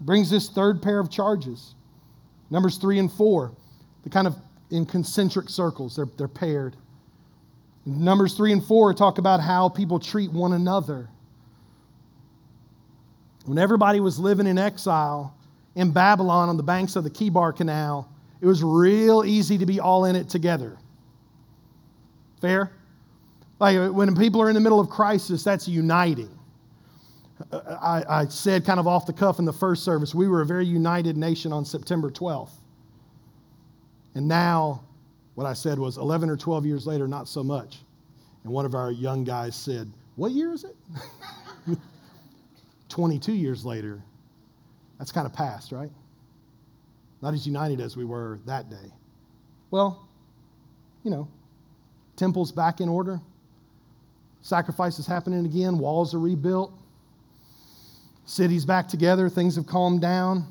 Brings 0.01 0.29
this 0.29 0.49
third 0.49 0.81
pair 0.81 0.99
of 0.99 1.09
charges. 1.09 1.73
Numbers 2.51 2.77
three 2.77 2.99
and 2.99 3.11
four, 3.11 3.55
the 4.03 4.09
kind 4.09 4.27
of 4.27 4.35
in 4.71 4.85
concentric 4.85 5.49
circles, 5.49 5.95
they're, 5.95 6.07
they're 6.17 6.27
paired. 6.27 6.75
Numbers 7.85 8.35
three 8.35 8.51
and 8.51 8.63
four 8.63 8.93
talk 8.93 9.17
about 9.17 9.39
how 9.39 9.69
people 9.69 9.99
treat 9.99 10.31
one 10.31 10.53
another. 10.53 11.09
When 13.45 13.57
everybody 13.57 13.99
was 13.99 14.19
living 14.19 14.47
in 14.47 14.57
exile 14.57 15.35
in 15.75 15.91
Babylon 15.91 16.49
on 16.49 16.57
the 16.57 16.63
banks 16.63 16.95
of 16.95 17.03
the 17.03 17.09
Chebar 17.09 17.55
Canal, 17.55 18.09
it 18.41 18.45
was 18.45 18.63
real 18.63 19.23
easy 19.23 19.57
to 19.57 19.65
be 19.65 19.79
all 19.79 20.05
in 20.05 20.15
it 20.15 20.29
together. 20.29 20.77
Fair? 22.41 22.71
Like 23.59 23.93
when 23.93 24.15
people 24.15 24.41
are 24.41 24.49
in 24.49 24.55
the 24.55 24.61
middle 24.61 24.79
of 24.79 24.89
crisis, 24.89 25.43
that's 25.43 25.67
uniting. 25.67 26.29
Uh, 27.51 27.77
I, 27.81 28.21
I, 28.21 28.25
said 28.27 28.65
kind 28.65 28.79
of 28.79 28.87
off 28.87 29.05
the 29.05 29.13
cuff 29.13 29.39
in 29.39 29.45
the 29.45 29.53
first 29.53 29.83
service, 29.83 30.15
we 30.15 30.27
were 30.27 30.41
a 30.41 30.45
very 30.45 30.65
united 30.65 31.17
nation 31.17 31.51
on 31.51 31.65
September 31.65 32.09
12th. 32.09 32.51
And 34.15 34.27
now, 34.27 34.83
what 35.35 35.45
I 35.45 35.53
said 35.53 35.77
was 35.77 35.97
11 35.97 36.29
or 36.29 36.37
12 36.37 36.65
years 36.65 36.87
later, 36.87 37.07
not 37.09 37.27
so 37.27 37.43
much. 37.43 37.79
And 38.43 38.53
one 38.53 38.65
of 38.65 38.73
our 38.73 38.89
young 38.89 39.25
guys 39.25 39.55
said, 39.55 39.91
What 40.15 40.31
year 40.31 40.53
is 40.53 40.63
it? 40.63 40.75
22 42.89 43.33
years 43.33 43.65
later. 43.65 44.03
That's 44.99 45.11
kind 45.11 45.25
of 45.25 45.33
past, 45.33 45.71
right? 45.71 45.91
Not 47.21 47.33
as 47.33 47.45
united 47.45 47.81
as 47.81 47.97
we 47.97 48.05
were 48.05 48.39
that 48.45 48.69
day. 48.69 48.93
Well, 49.71 50.07
you 51.03 51.11
know, 51.11 51.27
temple's 52.15 52.51
back 52.51 52.81
in 52.81 52.89
order, 52.89 53.19
sacrifices 54.41 55.05
happening 55.05 55.45
again, 55.45 55.77
walls 55.77 56.13
are 56.13 56.19
rebuilt 56.19 56.71
City's 58.25 58.65
back 58.65 58.87
together, 58.87 59.29
things 59.29 59.55
have 59.55 59.67
calmed 59.67 60.01
down. 60.01 60.47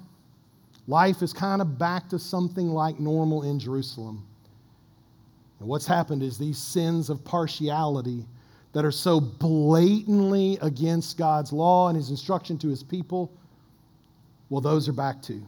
Life 0.86 1.22
is 1.22 1.32
kind 1.32 1.60
of 1.60 1.78
back 1.78 2.08
to 2.10 2.18
something 2.18 2.68
like 2.68 3.00
normal 3.00 3.42
in 3.42 3.58
Jerusalem. 3.58 4.24
And 5.58 5.68
what's 5.68 5.86
happened 5.86 6.22
is 6.22 6.38
these 6.38 6.58
sins 6.58 7.10
of 7.10 7.24
partiality, 7.24 8.26
that 8.74 8.84
are 8.84 8.92
so 8.92 9.20
blatantly 9.20 10.58
against 10.60 11.16
God's 11.16 11.52
law 11.52 11.88
and 11.88 11.96
his 11.96 12.10
instruction 12.10 12.58
to 12.58 12.68
his 12.68 12.82
people, 12.82 13.32
well, 14.50 14.60
those 14.60 14.88
are 14.88 14.92
back 14.92 15.22
too. 15.22 15.42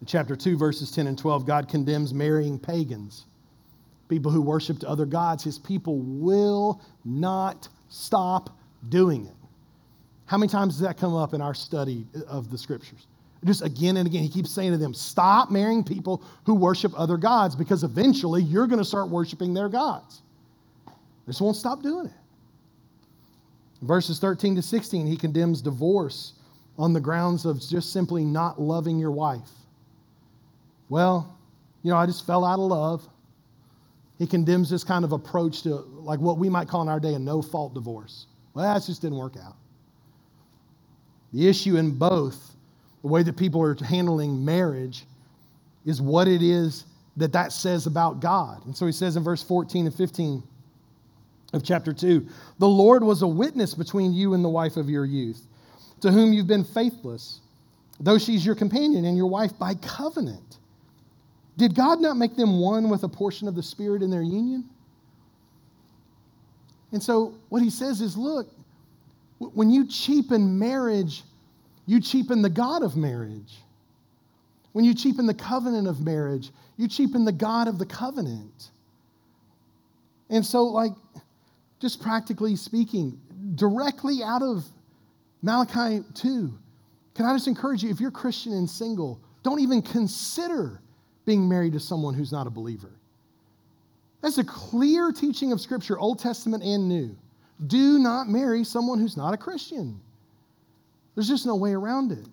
In 0.00 0.06
chapter 0.06 0.36
2, 0.36 0.58
verses 0.58 0.90
10 0.92 1.06
and 1.06 1.18
12, 1.18 1.46
God 1.46 1.68
condemns 1.68 2.12
marrying 2.12 2.58
pagans, 2.58 3.24
people 4.08 4.30
who 4.30 4.42
worshiped 4.42 4.84
other 4.84 5.06
gods. 5.06 5.42
His 5.42 5.58
people 5.58 5.98
will 5.98 6.82
not 7.04 7.68
stop 7.88 8.50
doing 8.90 9.24
it. 9.24 9.34
How 10.26 10.36
many 10.36 10.50
times 10.50 10.74
does 10.74 10.82
that 10.82 10.98
come 10.98 11.14
up 11.14 11.32
in 11.32 11.40
our 11.40 11.54
study 11.54 12.06
of 12.28 12.50
the 12.50 12.58
scriptures? 12.58 13.06
Just 13.44 13.62
again 13.62 13.96
and 13.96 14.06
again, 14.06 14.22
he 14.22 14.28
keeps 14.28 14.50
saying 14.50 14.72
to 14.72 14.78
them, 14.78 14.92
Stop 14.92 15.50
marrying 15.50 15.84
people 15.84 16.22
who 16.44 16.54
worship 16.54 16.92
other 16.96 17.16
gods 17.16 17.54
because 17.56 17.84
eventually 17.84 18.42
you're 18.42 18.66
going 18.66 18.80
to 18.80 18.84
start 18.84 19.08
worshiping 19.08 19.54
their 19.54 19.68
gods. 19.68 20.22
Just 21.26 21.40
won't 21.40 21.56
stop 21.56 21.82
doing 21.82 22.06
it. 22.06 22.12
Verses 23.82 24.18
13 24.18 24.56
to 24.56 24.62
16, 24.62 25.06
he 25.06 25.16
condemns 25.16 25.60
divorce 25.60 26.34
on 26.78 26.92
the 26.92 27.00
grounds 27.00 27.44
of 27.44 27.60
just 27.60 27.92
simply 27.92 28.24
not 28.24 28.60
loving 28.60 28.98
your 28.98 29.10
wife. 29.10 29.50
Well, 30.88 31.38
you 31.82 31.90
know, 31.90 31.96
I 31.96 32.06
just 32.06 32.26
fell 32.26 32.44
out 32.44 32.58
of 32.58 32.66
love. 32.70 33.08
He 34.18 34.26
condemns 34.26 34.70
this 34.70 34.84
kind 34.84 35.04
of 35.04 35.12
approach 35.12 35.62
to, 35.62 35.74
like 35.74 36.20
what 36.20 36.38
we 36.38 36.48
might 36.48 36.68
call 36.68 36.82
in 36.82 36.88
our 36.88 37.00
day, 37.00 37.14
a 37.14 37.18
no 37.18 37.42
fault 37.42 37.74
divorce. 37.74 38.26
Well, 38.54 38.72
that 38.72 38.86
just 38.86 39.02
didn't 39.02 39.18
work 39.18 39.36
out. 39.36 39.56
The 41.32 41.48
issue 41.48 41.76
in 41.76 41.90
both, 41.98 42.54
the 43.02 43.08
way 43.08 43.22
that 43.22 43.36
people 43.36 43.60
are 43.62 43.74
handling 43.74 44.42
marriage, 44.44 45.04
is 45.84 46.00
what 46.00 46.28
it 46.28 46.42
is 46.42 46.86
that 47.16 47.32
that 47.32 47.52
says 47.52 47.86
about 47.86 48.20
God. 48.20 48.64
And 48.64 48.76
so 48.76 48.86
he 48.86 48.92
says 48.92 49.16
in 49.16 49.22
verse 49.22 49.42
14 49.42 49.86
and 49.86 49.94
15 49.94 50.42
of 51.56 51.64
chapter 51.64 51.92
2 51.92 52.26
The 52.58 52.68
Lord 52.68 53.02
was 53.02 53.22
a 53.22 53.26
witness 53.26 53.74
between 53.74 54.12
you 54.12 54.34
and 54.34 54.44
the 54.44 54.48
wife 54.48 54.76
of 54.76 54.88
your 54.88 55.04
youth, 55.04 55.46
to 56.02 56.12
whom 56.12 56.32
you've 56.32 56.46
been 56.46 56.64
faithless, 56.64 57.40
though 57.98 58.18
she's 58.18 58.46
your 58.46 58.54
companion 58.54 59.04
and 59.04 59.16
your 59.16 59.26
wife 59.26 59.58
by 59.58 59.74
covenant. 59.74 60.58
Did 61.56 61.74
God 61.74 62.00
not 62.00 62.16
make 62.16 62.36
them 62.36 62.60
one 62.60 62.90
with 62.90 63.02
a 63.02 63.08
portion 63.08 63.48
of 63.48 63.54
the 63.54 63.62
Spirit 63.62 64.02
in 64.02 64.10
their 64.10 64.22
union? 64.22 64.68
And 66.92 67.02
so 67.02 67.34
what 67.48 67.62
he 67.62 67.70
says 67.70 68.00
is 68.00 68.16
look, 68.16 68.48
when 69.38 69.70
you 69.70 69.86
cheapen 69.86 70.58
marriage, 70.58 71.22
you 71.86 72.00
cheapen 72.00 72.42
the 72.42 72.50
God 72.50 72.82
of 72.82 72.96
marriage. 72.96 73.58
When 74.72 74.84
you 74.84 74.94
cheapen 74.94 75.26
the 75.26 75.34
covenant 75.34 75.88
of 75.88 76.00
marriage, 76.00 76.50
you 76.76 76.88
cheapen 76.88 77.24
the 77.24 77.32
God 77.32 77.68
of 77.68 77.78
the 77.78 77.86
covenant. 77.86 78.70
And 80.28 80.44
so, 80.44 80.64
like, 80.64 80.92
just 81.80 82.00
practically 82.00 82.56
speaking, 82.56 83.20
directly 83.54 84.22
out 84.24 84.42
of 84.42 84.64
Malachi 85.42 86.04
2, 86.14 86.52
can 87.14 87.24
I 87.24 87.34
just 87.34 87.48
encourage 87.48 87.82
you, 87.82 87.90
if 87.90 88.00
you're 88.00 88.10
Christian 88.10 88.52
and 88.52 88.68
single, 88.68 89.20
don't 89.42 89.60
even 89.60 89.82
consider 89.82 90.80
being 91.24 91.48
married 91.48 91.72
to 91.72 91.80
someone 91.80 92.14
who's 92.14 92.32
not 92.32 92.46
a 92.46 92.50
believer. 92.50 92.90
That's 94.22 94.38
a 94.38 94.44
clear 94.44 95.12
teaching 95.12 95.52
of 95.52 95.60
Scripture, 95.60 95.98
Old 95.98 96.18
Testament 96.18 96.62
and 96.62 96.88
New. 96.88 97.16
Do 97.66 97.98
not 97.98 98.28
marry 98.28 98.64
someone 98.64 98.98
who's 98.98 99.16
not 99.16 99.34
a 99.34 99.36
Christian. 99.36 100.00
There's 101.14 101.28
just 101.28 101.46
no 101.46 101.56
way 101.56 101.72
around 101.72 102.12
it. 102.12 102.26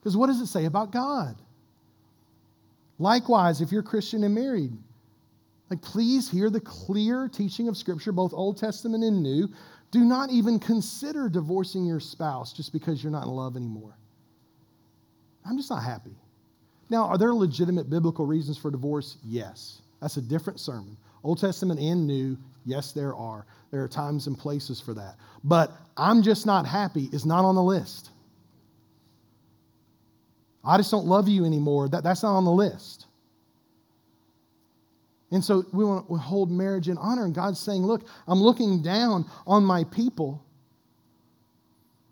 Because 0.00 0.16
what 0.16 0.28
does 0.28 0.40
it 0.40 0.46
say 0.46 0.64
about 0.64 0.92
God? 0.92 1.36
Likewise, 2.98 3.60
if 3.60 3.72
you're 3.72 3.82
Christian 3.82 4.24
and 4.24 4.34
married, 4.34 4.72
like 5.70 5.80
please 5.82 6.28
hear 6.28 6.50
the 6.50 6.60
clear 6.60 7.28
teaching 7.28 7.68
of 7.68 7.76
Scripture, 7.76 8.12
both 8.12 8.32
Old 8.34 8.58
Testament 8.58 9.04
and 9.04 9.22
New. 9.22 9.48
Do 9.92 10.04
not 10.04 10.30
even 10.30 10.58
consider 10.58 11.28
divorcing 11.28 11.84
your 11.84 12.00
spouse 12.00 12.52
just 12.52 12.72
because 12.72 13.02
you're 13.02 13.12
not 13.12 13.24
in 13.24 13.30
love 13.30 13.56
anymore. 13.56 13.96
I'm 15.46 15.56
just 15.56 15.70
not 15.70 15.82
happy. 15.82 16.14
Now, 16.90 17.04
are 17.04 17.16
there 17.16 17.32
legitimate 17.32 17.88
biblical 17.88 18.26
reasons 18.26 18.58
for 18.58 18.70
divorce? 18.70 19.16
Yes. 19.24 19.80
That's 20.00 20.16
a 20.16 20.22
different 20.22 20.58
sermon. 20.60 20.96
Old 21.22 21.40
Testament 21.40 21.78
and 21.80 22.06
New, 22.06 22.36
yes, 22.64 22.92
there 22.92 23.14
are. 23.14 23.46
There 23.70 23.82
are 23.82 23.88
times 23.88 24.26
and 24.26 24.36
places 24.36 24.80
for 24.80 24.94
that. 24.94 25.16
But 25.44 25.72
I'm 25.96 26.22
just 26.22 26.46
not 26.46 26.66
happy 26.66 27.08
is 27.12 27.24
not 27.24 27.44
on 27.44 27.54
the 27.54 27.62
list. 27.62 28.10
I 30.64 30.76
just 30.76 30.90
don't 30.90 31.06
love 31.06 31.28
you 31.28 31.44
anymore. 31.44 31.88
That, 31.88 32.02
that's 32.02 32.22
not 32.22 32.36
on 32.36 32.44
the 32.44 32.50
list. 32.50 33.06
And 35.32 35.44
so 35.44 35.64
we 35.72 35.84
want 35.84 36.08
to 36.08 36.16
hold 36.16 36.50
marriage 36.50 36.88
in 36.88 36.98
honor. 36.98 37.24
And 37.24 37.34
God's 37.34 37.60
saying, 37.60 37.82
Look, 37.82 38.06
I'm 38.26 38.40
looking 38.40 38.82
down 38.82 39.26
on 39.46 39.64
my 39.64 39.84
people. 39.84 40.44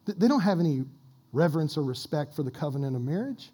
They 0.07 0.29
don't 0.29 0.41
have 0.41 0.61
any 0.61 0.85
reverence 1.33 1.77
or 1.77 1.83
respect 1.83 2.35
for 2.35 2.43
the 2.43 2.51
covenant 2.51 2.97
of 2.97 3.03
marriage. 3.03 3.51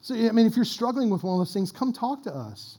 So, 0.00 0.14
I 0.14 0.32
mean, 0.32 0.46
if 0.46 0.56
you're 0.56 0.64
struggling 0.64 1.10
with 1.10 1.22
one 1.22 1.34
of 1.34 1.40
those 1.40 1.52
things, 1.52 1.70
come 1.70 1.92
talk 1.92 2.22
to 2.24 2.34
us. 2.34 2.78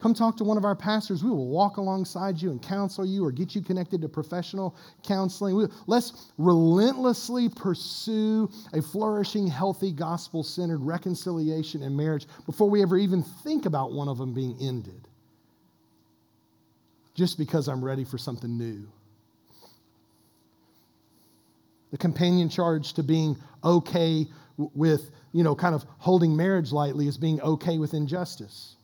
Come 0.00 0.14
talk 0.14 0.38
to 0.38 0.44
one 0.44 0.56
of 0.56 0.64
our 0.64 0.74
pastors. 0.74 1.22
We 1.22 1.30
will 1.30 1.48
walk 1.48 1.76
alongside 1.76 2.40
you 2.40 2.50
and 2.50 2.62
counsel 2.62 3.04
you 3.04 3.22
or 3.22 3.30
get 3.30 3.54
you 3.54 3.60
connected 3.60 4.00
to 4.00 4.08
professional 4.08 4.74
counseling. 5.04 5.70
Let's 5.86 6.30
relentlessly 6.38 7.50
pursue 7.50 8.50
a 8.72 8.80
flourishing, 8.80 9.46
healthy, 9.46 9.92
gospel 9.92 10.42
centered 10.42 10.80
reconciliation 10.80 11.82
and 11.82 11.94
marriage 11.94 12.26
before 12.46 12.70
we 12.70 12.80
ever 12.80 12.96
even 12.96 13.22
think 13.22 13.66
about 13.66 13.92
one 13.92 14.08
of 14.08 14.16
them 14.16 14.32
being 14.32 14.56
ended. 14.58 15.06
Just 17.14 17.36
because 17.36 17.68
I'm 17.68 17.84
ready 17.84 18.04
for 18.04 18.16
something 18.16 18.56
new. 18.56 18.88
The 21.90 21.98
companion 21.98 22.48
charge 22.48 22.94
to 22.94 23.02
being 23.02 23.36
okay 23.62 24.26
with, 24.56 25.10
you 25.32 25.42
know, 25.42 25.54
kind 25.54 25.74
of 25.74 25.84
holding 25.98 26.34
marriage 26.34 26.72
lightly 26.72 27.06
is 27.06 27.18
being 27.18 27.38
okay 27.42 27.76
with 27.76 27.92
injustice. 27.92 28.76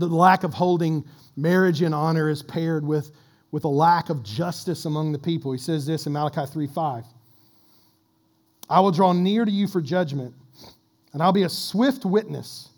The 0.00 0.06
lack 0.06 0.44
of 0.44 0.54
holding 0.54 1.04
marriage 1.36 1.82
in 1.82 1.92
honor 1.92 2.30
is 2.30 2.42
paired 2.42 2.86
with, 2.86 3.12
with 3.50 3.64
a 3.64 3.68
lack 3.68 4.08
of 4.08 4.22
justice 4.22 4.86
among 4.86 5.12
the 5.12 5.18
people. 5.18 5.52
He 5.52 5.58
says 5.58 5.84
this 5.84 6.06
in 6.06 6.14
Malachi 6.14 6.46
3 6.50 6.66
5. 6.66 7.04
I 8.70 8.80
will 8.80 8.92
draw 8.92 9.12
near 9.12 9.44
to 9.44 9.50
you 9.50 9.68
for 9.68 9.82
judgment, 9.82 10.32
and 11.12 11.22
I'll 11.22 11.32
be 11.32 11.42
a 11.42 11.50
swift 11.50 12.06
witness 12.06 12.70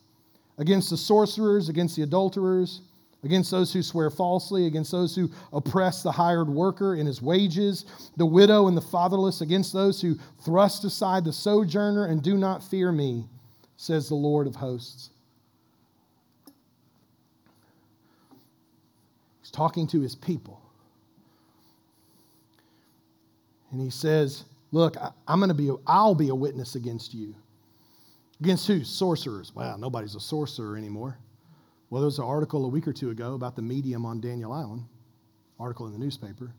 against 0.59 0.91
the 0.91 0.97
sorcerers, 0.97 1.69
against 1.69 1.95
the 1.95 2.03
adulterers, 2.03 2.81
against 3.23 3.53
those 3.53 3.73
who 3.73 3.85
swear 3.85 4.11
falsely, 4.11 4.67
against 4.67 4.91
those 4.91 5.15
who 5.15 5.31
oppress 5.53 6.03
the 6.03 6.11
hired 6.11 6.49
worker 6.49 6.97
in 6.97 7.07
his 7.07 7.23
wages, 7.23 7.85
the 8.17 8.27
widow 8.27 8.67
and 8.67 8.77
the 8.77 8.81
fatherless, 8.81 9.43
against 9.43 9.73
those 9.73 10.03
who 10.03 10.19
thrust 10.45 10.83
aside 10.83 11.25
the 11.25 11.33
sojourner 11.33 12.07
and 12.07 12.21
do 12.21 12.37
not 12.37 12.65
fear 12.65 12.91
me, 12.91 13.29
says 13.77 14.09
the 14.09 14.17
Lord 14.17 14.49
of 14.49 14.57
hosts. 14.57 15.11
Talking 19.53 19.87
to 19.89 20.01
his 20.01 20.15
people. 20.15 20.61
And 23.71 23.81
he 23.81 23.91
says, 23.91 24.45
Look, 24.73 24.97
I, 24.97 25.11
am 25.29 25.39
going 25.39 25.49
to 25.49 25.55
be, 25.55 25.71
I'll 25.87 26.15
be 26.15 26.31
a 26.31 26.35
witness 26.35 26.75
against 26.75 27.13
you. 27.13 27.35
Against 28.41 28.67
who? 28.67 28.83
Sorcerers. 28.85 29.55
Wow, 29.55 29.77
nobody's 29.77 30.15
a 30.15 30.21
sorcerer 30.21 30.77
anymore. 30.77 31.19
Well, 31.91 32.01
there 32.01 32.07
was 32.07 32.19
an 32.19 32.25
article 32.25 32.65
a 32.65 32.69
week 32.69 32.89
or 32.89 32.93
two 32.93 33.11
ago 33.11 33.35
about 33.35 33.55
the 33.55 33.61
medium 33.61 34.07
on 34.07 34.19
Daniel 34.19 34.51
Island, 34.51 34.85
article 35.61 35.87
in 35.87 35.93
the 35.93 35.99
newspaper. 35.99 36.55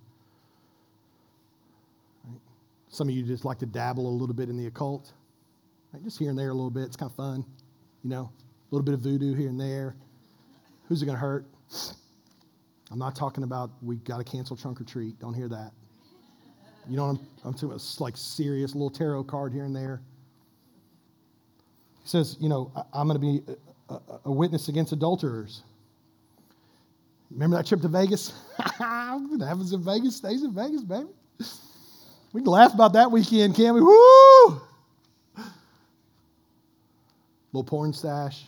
Right? 2.23 2.39
Some 2.89 3.09
of 3.09 3.15
you 3.15 3.23
just 3.23 3.43
like 3.43 3.57
to 3.59 3.65
dabble 3.65 4.07
a 4.07 4.15
little 4.15 4.35
bit 4.35 4.49
in 4.49 4.57
the 4.57 4.67
occult, 4.67 5.11
right? 5.91 6.03
just 6.03 6.19
here 6.19 6.29
and 6.29 6.37
there 6.37 6.51
a 6.51 6.53
little 6.53 6.69
bit. 6.69 6.83
It's 6.83 6.95
kind 6.95 7.09
of 7.09 7.15
fun, 7.15 7.43
you 8.03 8.11
know, 8.11 8.29
a 8.31 8.69
little 8.69 8.85
bit 8.85 8.93
of 8.93 8.99
voodoo 8.99 9.33
here 9.33 9.49
and 9.49 9.59
there. 9.59 9.95
Who's 10.87 11.01
it 11.01 11.05
going 11.07 11.17
to 11.17 11.21
hurt? 11.21 11.47
I'm 12.93 12.99
not 12.99 13.15
talking 13.15 13.43
about 13.43 13.71
we 13.81 13.95
got 13.95 14.19
to 14.19 14.23
cancel 14.23 14.55
trunk 14.55 14.79
or 14.79 14.83
treat. 14.83 15.19
Don't 15.19 15.33
hear 15.33 15.47
that. 15.47 15.71
You 16.87 16.95
know, 16.95 17.05
I'm, 17.05 17.19
I'm 17.43 17.53
talking 17.53 17.69
about 17.69 17.83
like 17.99 18.15
serious 18.15 18.75
little 18.75 18.91
tarot 18.91 19.23
card 19.23 19.51
here 19.51 19.65
and 19.65 19.75
there. 19.75 19.99
He 22.03 22.07
says, 22.07 22.37
you 22.39 22.49
know, 22.49 22.71
I, 22.93 23.01
am 23.01 23.07
going 23.07 23.19
to 23.19 23.19
be 23.19 23.57
a, 23.89 23.93
a, 23.95 24.19
a, 24.25 24.31
witness 24.31 24.67
against 24.67 24.91
adulterers. 24.91 25.63
Remember 27.31 27.57
that 27.57 27.65
trip 27.65 27.81
to 27.81 27.87
Vegas? 27.87 28.29
what 28.57 29.41
happens 29.41 29.73
in 29.73 29.83
Vegas 29.83 30.17
stays 30.17 30.43
in 30.43 30.53
Vegas, 30.53 30.83
baby. 30.83 31.09
We 32.31 32.41
can 32.41 32.51
laugh 32.51 32.75
about 32.75 32.93
that 32.93 33.09
weekend, 33.09 33.55
can't 33.55 33.73
we? 33.73 33.81
Woo! 33.81 34.61
Little 37.53 37.63
porn 37.63 37.91
stash 37.91 38.43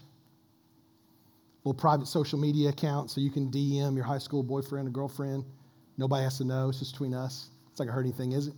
little 1.65 1.73
private 1.73 2.07
social 2.07 2.39
media 2.39 2.69
account 2.69 3.11
so 3.11 3.19
you 3.19 3.31
can 3.31 3.51
DM 3.51 3.95
your 3.95 4.05
high 4.05 4.19
school 4.19 4.43
boyfriend 4.43 4.87
or 4.87 4.91
girlfriend. 4.91 5.43
Nobody 5.97 6.23
has 6.23 6.37
to 6.37 6.45
know. 6.45 6.69
It's 6.69 6.79
just 6.79 6.93
between 6.93 7.13
us. 7.13 7.49
It's 7.71 7.79
like 7.79 7.89
a 7.89 7.91
hurting 7.91 8.13
thing, 8.13 8.31
is 8.31 8.47
it? 8.47 8.53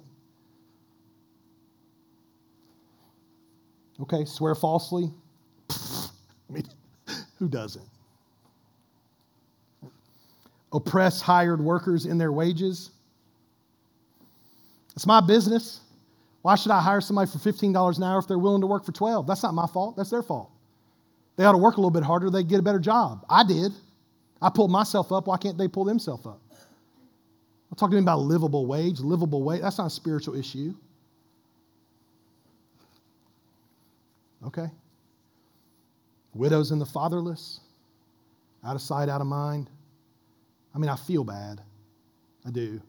Okay, 4.02 4.26
swear 4.26 4.54
falsely. 4.54 5.10
I 5.72 6.08
mean, 6.52 6.68
who 7.40 7.48
doesn't? 7.48 7.88
oppress 10.74 11.22
hired 11.22 11.62
workers 11.62 12.06
in 12.06 12.18
their 12.18 12.32
wages. 12.32 12.92
It's 14.96 15.06
my 15.06 15.22
business. 15.22 15.82
Why 16.42 16.56
should 16.56 16.72
I 16.72 16.82
hire 16.82 17.02
somebody 17.02 17.30
for 17.30 17.38
$15 17.40 17.98
an 17.98 18.04
hour 18.04 18.20
if 18.20 18.28
they're 18.28 18.38
willing 18.38 18.62
to 18.62 18.68
work 18.68 18.86
for 18.86 18.92
12? 18.92 19.28
That's 19.28 19.44
not 19.44 19.54
my 19.54 19.68
fault. 19.68 19.98
That's 19.98 20.10
their 20.10 20.24
fault. 20.24 20.52
They 21.38 21.46
ought 21.46 21.54
to 21.54 21.58
work 21.58 21.78
a 21.78 21.80
little 21.80 21.92
bit 21.92 22.04
harder. 22.04 22.30
They 22.30 22.44
get 22.44 22.60
a 22.60 22.64
better 22.64 22.80
job. 22.80 23.26
I 23.30 23.44
did. 23.44 23.72
I 24.42 24.50
pulled 24.50 24.72
myself 24.72 25.12
up. 25.12 25.28
Why 25.28 25.38
can't 25.38 25.58
they 25.58 25.68
pull 25.68 25.86
themselves 25.86 26.26
up? 26.26 26.42
I'm 27.72 27.78
talking 27.78 28.00
about 28.00 28.20
livable 28.20 28.66
wage, 28.66 29.00
livable 29.00 29.44
wage. 29.44 29.62
That's 29.62 29.78
not 29.78 29.88
a 29.88 29.92
spiritual 29.92 30.36
issue. 30.36 30.74
Okay? 34.46 34.68
Widows 36.34 36.72
and 36.72 36.82
the 36.82 36.86
fatherless, 36.86 37.60
out 38.64 38.76
of 38.76 38.82
sight, 38.82 39.10
out 39.10 39.22
of 39.22 39.28
mind. 39.28 39.70
I 40.74 40.80
mean, 40.80 40.90
I 40.90 40.96
feel 40.96 41.24
bad. 41.24 41.62
I 42.46 42.52
do. 42.52 42.82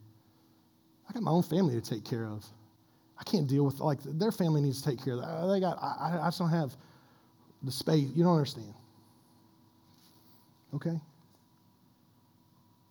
I 1.08 1.12
got 1.12 1.22
my 1.22 1.30
own 1.30 1.42
family 1.42 1.74
to 1.74 1.80
take 1.80 2.04
care 2.04 2.26
of. 2.26 2.46
I 3.18 3.24
can't 3.24 3.46
deal 3.46 3.64
with 3.64 3.80
like 3.80 3.98
their 4.04 4.30
family 4.30 4.60
needs 4.60 4.80
to 4.82 4.90
take 4.90 5.04
care 5.04 5.14
of 5.14 5.20
that. 5.20 5.52
They 5.52 5.60
got. 5.60 5.78
I, 5.82 6.20
I 6.22 6.26
just 6.26 6.38
don't 6.38 6.50
have 6.50 6.76
the 7.62 7.72
space. 7.72 8.08
You 8.14 8.24
don't 8.24 8.36
understand. 8.36 8.74
Okay. 10.74 11.00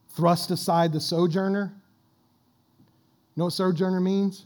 Thrust 0.09 0.51
aside 0.51 0.91
the 0.93 0.99
sojourner. 0.99 1.71
You 3.35 3.41
know 3.41 3.45
what 3.45 3.53
sojourner 3.53 3.99
means? 3.99 4.45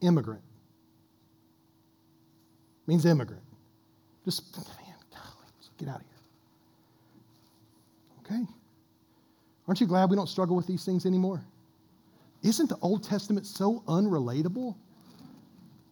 Immigrant. 0.00 0.42
Means 2.86 3.04
immigrant. 3.04 3.42
Just 4.24 4.56
man, 4.56 4.94
golly, 5.10 5.46
get 5.76 5.88
out 5.88 5.96
of 5.96 6.06
here. 8.26 8.36
Okay. 8.36 8.46
Aren't 9.66 9.80
you 9.80 9.86
glad 9.86 10.08
we 10.08 10.16
don't 10.16 10.28
struggle 10.28 10.56
with 10.56 10.66
these 10.66 10.84
things 10.84 11.04
anymore? 11.04 11.44
Isn't 12.42 12.68
the 12.68 12.78
Old 12.80 13.02
Testament 13.02 13.46
so 13.46 13.82
unrelatable? 13.86 14.74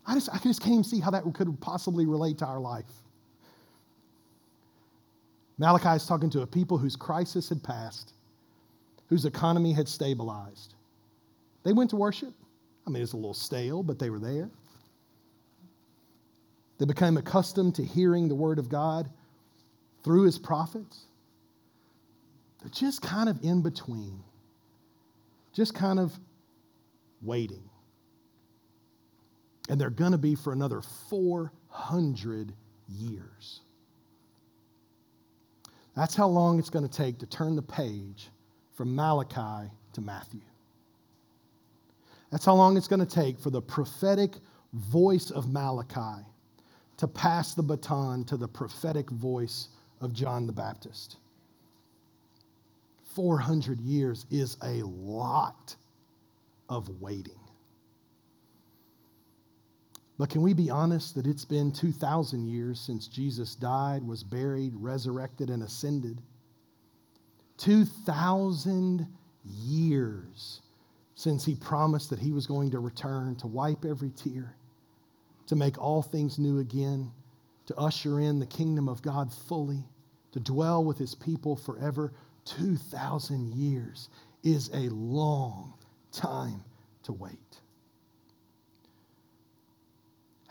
I 0.07 0.15
just, 0.15 0.29
I 0.33 0.39
just 0.39 0.61
can't 0.61 0.73
even 0.73 0.85
see 0.85 1.01
how 1.01 1.11
that 1.11 1.25
could 1.35 1.61
possibly 1.61 2.07
relate 2.07 2.39
to 2.39 2.47
our 2.47 2.61
life. 2.61 2.91
Malachi 5.59 5.97
is 5.97 6.07
talking 6.07 6.31
to 6.31 6.43
a 6.43 6.47
people 6.47 6.79
whose 6.79 6.97
crisis 6.97 7.49
had 7.49 7.63
passed, 7.63 8.13
whose 9.09 9.25
economy 9.25 9.73
had 9.73 9.89
stabilized. 9.89 10.75
They 11.65 11.73
went 11.73 11.91
to 11.91 11.97
worship. 11.97 12.35
I 12.87 12.91
mean, 12.91 13.03
it's 13.03 13.15
a 13.15 13.17
little 13.17 13.35
stale, 13.35 13.83
but 13.83 13.99
they 13.99 14.11
were 14.11 14.21
there. 14.21 14.51
They 16.79 16.85
became 16.85 17.17
accustomed 17.17 17.75
to 17.77 17.85
hearing 17.85 18.29
the 18.29 18.35
word 18.35 18.59
of 18.59 18.69
God 18.69 19.09
through 20.05 20.25
his 20.25 20.39
prophets. 20.39 21.07
They're 22.61 22.71
just 22.71 23.03
kind 23.03 23.29
of 23.29 23.43
in 23.43 23.63
between, 23.63 24.23
just 25.53 25.75
kind 25.75 25.99
of 25.99 26.13
waiting. 27.23 27.63
And 29.69 29.81
they're 29.81 29.91
going 29.91 30.13
to 30.13 30.19
be 30.19 30.35
for 30.35 30.53
another 30.53 30.81
400 30.81 32.53
years. 32.89 33.61
That's 35.97 36.15
how 36.15 36.29
long 36.29 36.59
it's 36.59 36.71
going 36.71 36.87
to 36.87 36.95
take 36.95 37.19
to 37.19 37.27
turn 37.27 37.57
the 37.57 37.63
page 37.63 38.29
from 38.75 38.95
Malachi 38.95 39.71
to 39.95 40.01
Matthew. 40.01 40.43
That's 42.31 42.45
how 42.45 42.55
long 42.55 42.77
it's 42.77 42.89
going 42.89 43.05
to 43.05 43.07
take 43.07 43.39
for 43.39 43.51
the 43.51 43.63
prophetic 43.63 44.35
voice 44.75 45.31
of 45.31 45.51
Malachi 45.51 46.25
to 46.99 47.09
pass 47.09 47.55
the 47.55 47.63
baton 47.63 48.25
to 48.25 48.37
the 48.37 48.49
prophetic 48.49 49.09
voice 49.11 49.69
of 50.01 50.13
John 50.13 50.47
the 50.47 50.53
Baptist. 50.53 51.17
400 53.15 53.81
years 53.81 54.27
is 54.31 54.59
a 54.63 54.83
lot 54.83 55.75
of 56.69 57.01
waiting. 57.01 57.39
But 60.19 60.31
can 60.31 60.41
we 60.41 60.55
be 60.55 60.71
honest 60.71 61.15
that 61.15 61.27
it's 61.27 61.45
been 61.45 61.73
2,000 61.73 62.47
years 62.47 62.81
since 62.81 63.07
Jesus 63.07 63.55
died, 63.55 64.03
was 64.03 64.23
buried, 64.25 64.73
resurrected, 64.75 65.51
and 65.51 65.63
ascended? 65.63 66.23
2,000 67.59 69.07
years 69.45 70.63
since 71.15 71.45
he 71.45 71.55
promised 71.55 72.11
that 72.11 72.19
he 72.19 72.33
was 72.33 72.47
going 72.47 72.71
to 72.71 72.79
return 72.79 73.37
to 73.37 73.47
wipe 73.47 73.85
every 73.85 74.11
tear, 74.11 74.57
to 75.47 75.57
make 75.57 75.79
all 75.79 76.03
things 76.03 76.39
new 76.39 76.59
again, 76.61 77.11
to 77.67 77.77
usher 77.77 78.21
in 78.21 78.39
the 78.39 78.47
kingdom 78.47 78.89
of 78.89 79.03
God 79.03 79.33
fully, 79.33 79.85
to 80.33 80.41
dwell 80.41 80.85
with 80.85 80.99
his 80.99 81.15
people 81.15 81.57
forever. 81.57 82.13
2,000 82.45 83.55
years 83.55 84.09
is 84.43 84.71
a 84.73 84.89
long 84.91 85.75
time 86.13 86.63
to 87.03 87.13
wait. 87.13 87.61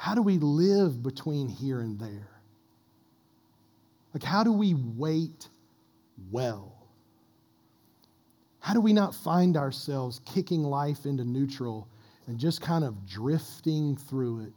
How 0.06 0.14
do 0.14 0.22
we 0.22 0.38
live 0.38 1.02
between 1.02 1.50
here 1.50 1.80
and 1.80 2.00
there? 2.00 2.30
Like, 4.14 4.22
how 4.22 4.44
do 4.44 4.54
we 4.54 4.76
wait 4.76 5.50
well? 6.30 6.76
How 8.60 8.76
do 8.76 8.82
we 8.82 8.94
not 8.94 9.16
find 9.16 9.58
ourselves 9.58 10.22
kicking 10.24 10.62
life 10.62 11.08
into 11.08 11.24
neutral 11.24 11.88
and 12.28 12.38
just 12.38 12.62
kind 12.62 12.84
of 12.84 13.08
drifting 13.08 13.98
through 13.98 14.42
it? 14.42 14.54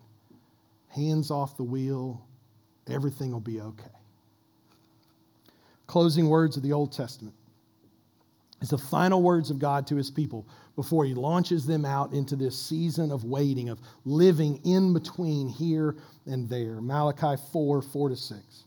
Hands 0.90 1.30
off 1.30 1.56
the 1.56 1.62
wheel, 1.62 2.22
everything 2.86 3.32
will 3.32 3.40
be 3.40 3.62
okay. 3.62 3.96
Closing 5.86 6.28
words 6.28 6.58
of 6.58 6.62
the 6.62 6.74
Old 6.74 6.92
Testament 6.92 7.34
is 8.60 8.68
the 8.68 8.76
final 8.76 9.22
words 9.22 9.50
of 9.50 9.58
God 9.58 9.86
to 9.86 9.96
his 9.96 10.10
people 10.10 10.46
before 10.78 11.04
he 11.04 11.12
launches 11.12 11.66
them 11.66 11.84
out 11.84 12.12
into 12.12 12.36
this 12.36 12.56
season 12.56 13.10
of 13.10 13.24
waiting, 13.24 13.68
of 13.68 13.80
living 14.04 14.60
in 14.64 14.92
between 14.92 15.48
here 15.48 15.96
and 16.24 16.48
there. 16.48 16.80
Malachi 16.80 17.42
4 17.50 17.82
4 17.82 18.08
to 18.10 18.14
6. 18.14 18.64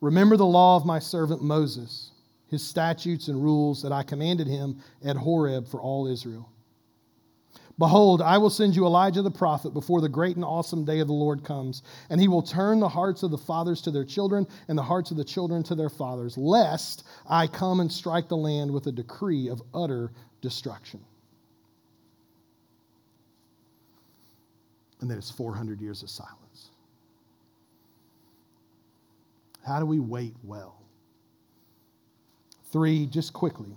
Remember 0.00 0.36
the 0.36 0.46
law 0.46 0.76
of 0.76 0.86
my 0.86 1.00
servant 1.00 1.42
Moses, 1.42 2.12
his 2.46 2.62
statutes 2.62 3.26
and 3.26 3.42
rules 3.42 3.82
that 3.82 3.90
I 3.90 4.04
commanded 4.04 4.46
him 4.46 4.80
at 5.04 5.16
Horeb 5.16 5.66
for 5.66 5.80
all 5.80 6.06
Israel. 6.06 6.48
Behold, 7.82 8.22
I 8.22 8.38
will 8.38 8.48
send 8.48 8.76
you 8.76 8.86
Elijah 8.86 9.22
the 9.22 9.30
prophet 9.32 9.74
before 9.74 10.00
the 10.00 10.08
great 10.08 10.36
and 10.36 10.44
awesome 10.44 10.84
day 10.84 11.00
of 11.00 11.08
the 11.08 11.12
Lord 11.12 11.42
comes, 11.42 11.82
and 12.10 12.20
he 12.20 12.28
will 12.28 12.40
turn 12.40 12.78
the 12.78 12.88
hearts 12.88 13.24
of 13.24 13.32
the 13.32 13.38
fathers 13.38 13.82
to 13.82 13.90
their 13.90 14.04
children 14.04 14.46
and 14.68 14.78
the 14.78 14.84
hearts 14.84 15.10
of 15.10 15.16
the 15.16 15.24
children 15.24 15.64
to 15.64 15.74
their 15.74 15.88
fathers, 15.88 16.38
lest 16.38 17.02
I 17.28 17.48
come 17.48 17.80
and 17.80 17.90
strike 17.90 18.28
the 18.28 18.36
land 18.36 18.70
with 18.70 18.86
a 18.86 18.92
decree 18.92 19.48
of 19.48 19.60
utter 19.74 20.12
destruction. 20.40 21.00
And 25.00 25.10
then 25.10 25.18
it's 25.18 25.32
400 25.32 25.80
years 25.80 26.04
of 26.04 26.10
silence. 26.10 26.70
How 29.66 29.80
do 29.80 29.86
we 29.86 29.98
wait 29.98 30.36
well? 30.44 30.80
Three, 32.70 33.06
just 33.06 33.32
quickly, 33.32 33.76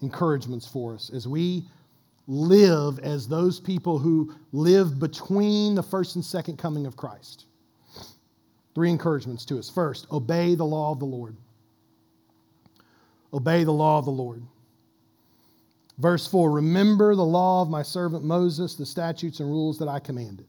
encouragements 0.00 0.66
for 0.66 0.94
us 0.94 1.10
as 1.12 1.28
we 1.28 1.66
live 2.26 2.98
as 3.00 3.28
those 3.28 3.60
people 3.60 3.98
who 3.98 4.34
live 4.52 4.98
between 4.98 5.74
the 5.74 5.82
first 5.82 6.16
and 6.16 6.24
second 6.24 6.56
coming 6.58 6.86
of 6.86 6.96
Christ. 6.96 7.46
Three 8.74 8.90
encouragements 8.90 9.44
to 9.46 9.58
us. 9.58 9.70
First, 9.70 10.06
obey 10.12 10.54
the 10.54 10.64
law 10.64 10.92
of 10.92 10.98
the 10.98 11.06
Lord. 11.06 11.36
Obey 13.32 13.64
the 13.64 13.72
law 13.72 13.98
of 13.98 14.04
the 14.04 14.10
Lord. 14.10 14.42
Verse 15.98 16.26
4 16.26 16.50
Remember 16.50 17.14
the 17.14 17.24
law 17.24 17.62
of 17.62 17.70
my 17.70 17.82
servant 17.82 18.24
Moses, 18.24 18.74
the 18.74 18.86
statutes 18.86 19.40
and 19.40 19.48
rules 19.48 19.78
that 19.78 19.88
I 19.88 19.98
commanded. 19.98 20.46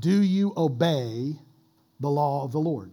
Do 0.00 0.22
you 0.22 0.52
obey 0.56 1.34
the 2.00 2.10
law 2.10 2.44
of 2.44 2.52
the 2.52 2.58
Lord? 2.58 2.90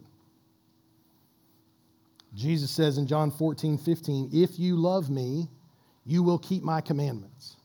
Jesus 2.36 2.70
says 2.70 2.98
in 2.98 3.08
John 3.08 3.32
14, 3.32 3.78
15, 3.78 4.30
If 4.34 4.60
you 4.60 4.76
love 4.76 5.10
me, 5.10 5.50
you 6.06 6.24
will 6.24 6.38
keep 6.38 6.64
my 6.64 6.82
commandments. 6.82 7.56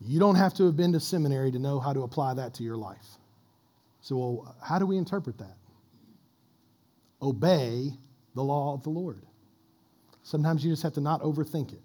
You 0.00 0.20
don't 0.20 0.36
have 0.36 0.54
to 0.54 0.66
have 0.66 0.76
been 0.76 0.92
to 0.92 1.00
seminary 1.00 1.50
to 1.52 1.58
know 1.58 1.80
how 1.80 1.92
to 1.92 2.02
apply 2.02 2.34
that 2.34 2.54
to 2.54 2.62
your 2.62 2.76
life. 2.76 3.06
So, 4.00 4.16
well, 4.16 4.56
how 4.62 4.78
do 4.78 4.86
we 4.86 4.98
interpret 4.98 5.38
that? 5.38 5.56
Obey 7.22 7.90
the 8.34 8.42
law 8.42 8.74
of 8.74 8.82
the 8.82 8.90
Lord. 8.90 9.22
Sometimes 10.22 10.64
you 10.64 10.70
just 10.70 10.82
have 10.82 10.94
to 10.94 11.00
not 11.00 11.22
overthink 11.22 11.72
it. 11.72 11.82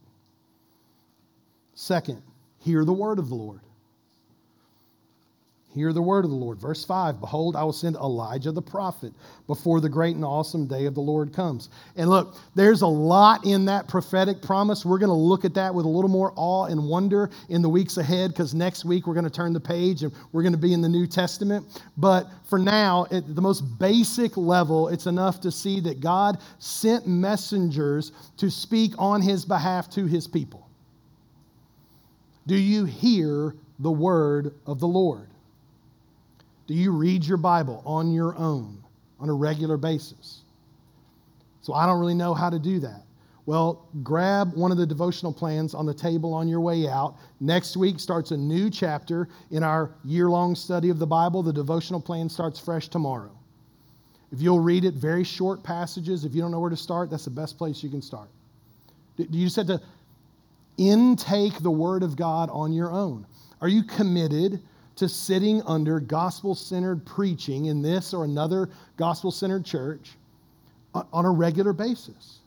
Second, 1.76 2.22
hear 2.60 2.84
the 2.84 2.94
word 2.94 3.20
of 3.20 3.30
the 3.30 3.36
Lord. 3.36 3.62
Hear 5.76 5.94
the 5.94 6.02
word 6.02 6.26
of 6.26 6.32
the 6.32 6.38
Lord. 6.38 6.60
Verse 6.60 6.84
5 6.84 7.20
Behold, 7.20 7.56
I 7.56 7.64
will 7.64 7.74
send 7.74 7.96
Elijah 7.98 8.52
the 8.52 8.62
prophet 8.62 9.14
before 9.46 9.80
the 9.80 9.90
great 9.90 10.16
and 10.16 10.26
awesome 10.26 10.66
day 10.66 10.86
of 10.86 10.96
the 10.96 11.02
Lord 11.02 11.32
comes. 11.32 11.70
And 11.96 12.10
look, 12.10 12.38
there's 12.56 12.82
a 12.82 12.88
lot 12.88 13.46
in 13.46 13.66
that 13.66 13.88
prophetic 13.88 14.42
promise. 14.42 14.84
We're 14.84 14.98
going 14.98 15.10
to 15.10 15.14
look 15.14 15.46
at 15.46 15.54
that 15.54 15.74
with 15.74 15.86
a 15.86 15.90
little 15.90 16.10
more 16.10 16.34
awe 16.36 16.66
and 16.66 16.84
wonder 16.88 17.30
in 17.50 17.62
the 17.62 17.70
weeks 17.70 17.98
ahead 17.98 18.32
because 18.32 18.56
next 18.56 18.84
week 18.84 19.06
we're 19.06 19.14
going 19.14 19.26
to 19.26 19.30
turn 19.30 19.54
the 19.54 19.60
page 19.60 20.02
and 20.02 20.12
we're 20.32 20.42
going 20.42 20.54
to 20.54 20.60
be 20.60 20.74
in 20.74 20.82
the 20.82 20.90
New 20.90 21.06
Testament. 21.06 21.68
But 21.98 22.28
for 22.50 22.58
now, 22.58 23.06
at 23.12 23.36
the 23.36 23.42
most 23.42 23.62
basic 23.78 24.38
level, 24.38 24.88
it's 24.88 25.06
enough 25.06 25.40
to 25.42 25.52
see 25.52 25.80
that 25.82 26.00
God 26.02 26.40
sent 26.58 27.08
messengers 27.08 28.12
to 28.38 28.50
speak 28.50 28.94
on 28.98 29.22
his 29.22 29.46
behalf 29.46 29.88
to 29.92 30.08
his 30.08 30.28
people. 30.28 30.68
Do 32.48 32.56
you 32.56 32.86
hear 32.86 33.56
the 33.78 33.92
word 33.92 34.56
of 34.66 34.80
the 34.80 34.88
Lord? 34.88 35.29
Do 36.70 36.76
you 36.76 36.92
read 36.92 37.26
your 37.26 37.38
Bible 37.38 37.82
on 37.84 38.12
your 38.12 38.38
own 38.38 38.84
on 39.20 39.28
a 39.28 39.34
regular 39.34 39.76
basis? 39.76 40.42
So 41.62 41.74
I 41.74 41.88
don't 41.88 42.00
really 42.00 42.14
know 42.14 42.36
how 42.36 42.52
to 42.52 42.60
do 42.60 42.80
that. 42.82 43.06
Well, 43.48 43.88
grab 44.04 44.54
one 44.54 44.72
of 44.72 44.78
the 44.78 44.86
devotional 44.86 45.34
plans 45.34 45.74
on 45.74 45.88
the 45.88 45.96
table 45.96 46.32
on 46.32 46.48
your 46.48 46.62
way 46.62 46.88
out. 46.88 47.16
Next 47.40 47.76
week 47.76 48.00
starts 48.00 48.30
a 48.30 48.38
new 48.38 48.70
chapter 48.70 49.30
in 49.50 49.64
our 49.64 49.96
year 50.06 50.30
long 50.30 50.54
study 50.54 50.92
of 50.92 51.00
the 51.00 51.08
Bible. 51.08 51.42
The 51.42 51.52
devotional 51.52 52.00
plan 52.00 52.30
starts 52.30 52.60
fresh 52.60 52.88
tomorrow. 52.88 53.32
If 54.32 54.40
you'll 54.40 54.60
read 54.60 54.86
it, 54.86 54.94
very 54.94 55.24
short 55.24 55.64
passages. 55.64 56.24
If 56.24 56.36
you 56.36 56.42
don't 56.44 56.52
know 56.52 56.60
where 56.60 56.70
to 56.70 56.78
start, 56.78 57.10
that's 57.10 57.26
the 57.26 57.32
best 57.32 57.58
place 57.58 57.82
you 57.82 57.90
can 57.90 58.04
start. 58.04 58.30
You 59.18 59.46
just 59.46 59.56
have 59.56 59.66
to 59.66 59.82
intake 60.78 61.64
the 61.64 61.72
Word 61.72 62.04
of 62.04 62.16
God 62.16 62.52
on 62.52 62.74
your 62.74 62.92
own. 62.92 63.26
Are 63.60 63.68
you 63.68 63.82
committed 63.82 64.62
to 65.00 65.08
sitting 65.08 65.62
under 65.64 66.00
gospel 66.00 66.54
centered 66.54 67.06
preaching 67.06 67.66
in 67.66 67.82
this 67.82 68.14
or 68.14 68.26
another 68.26 68.70
gospel 68.98 69.32
centered 69.32 69.66
church 69.66 70.12
on 70.94 71.26
a 71.26 71.32
regular 71.32 71.72
basis. 71.72 72.40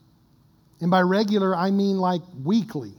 And 0.83 0.91
by 0.91 1.01
regular, 1.01 1.57
I 1.57 1.71
mean 1.71 1.97
like 1.97 2.21
weekly, 2.45 2.93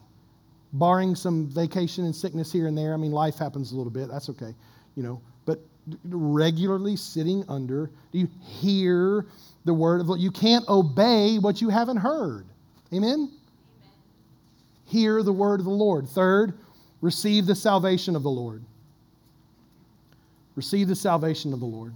barring 0.73 1.15
some 1.15 1.47
vacation 1.47 2.05
and 2.05 2.15
sickness 2.15 2.51
here 2.51 2.65
and 2.67 2.75
there. 2.75 2.93
I 2.95 2.97
mean, 2.97 3.11
life 3.11 3.37
happens 3.37 3.71
a 3.71 3.75
little 3.75 3.91
bit, 3.91 4.09
that's 4.09 4.29
okay, 4.29 4.55
you 4.95 5.03
know. 5.03 5.21
But 5.45 5.59
regularly 6.05 6.95
sitting 6.95 7.45
under, 7.47 7.91
do 8.11 8.19
you 8.19 8.27
hear 8.41 9.27
the 9.65 9.73
word 9.73 10.01
of 10.01 10.07
the 10.07 10.15
You 10.15 10.31
can't 10.31 10.67
obey 10.67 11.37
what 11.37 11.61
you 11.61 11.69
haven't 11.69 11.97
heard. 11.97 12.47
Amen? 12.91 13.13
Amen? 13.13 13.31
Hear 14.85 15.23
the 15.23 15.33
word 15.33 15.59
of 15.59 15.65
the 15.65 15.71
Lord. 15.71 16.07
Third, 16.07 16.53
receive 17.01 17.45
the 17.45 17.55
salvation 17.55 18.15
of 18.15 18.23
the 18.23 18.29
Lord. 18.29 18.63
Receive 20.55 20.87
the 20.87 20.95
salvation 20.95 21.53
of 21.53 21.59
the 21.59 21.65
Lord. 21.65 21.93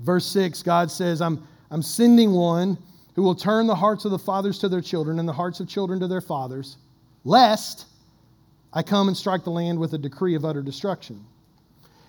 Verse 0.00 0.26
6, 0.26 0.62
God 0.62 0.90
says, 0.90 1.20
I'm, 1.20 1.46
I'm 1.70 1.82
sending 1.82 2.32
one 2.32 2.76
who 3.14 3.22
will 3.22 3.34
turn 3.34 3.66
the 3.66 3.74
hearts 3.74 4.04
of 4.04 4.10
the 4.10 4.18
fathers 4.18 4.58
to 4.60 4.68
their 4.68 4.80
children 4.80 5.18
and 5.18 5.28
the 5.28 5.32
hearts 5.32 5.60
of 5.60 5.68
children 5.68 6.00
to 6.00 6.08
their 6.08 6.20
fathers, 6.20 6.76
lest 7.24 7.86
I 8.72 8.82
come 8.82 9.08
and 9.08 9.16
strike 9.16 9.44
the 9.44 9.50
land 9.50 9.78
with 9.78 9.92
a 9.92 9.98
decree 9.98 10.34
of 10.34 10.44
utter 10.44 10.62
destruction. 10.62 11.24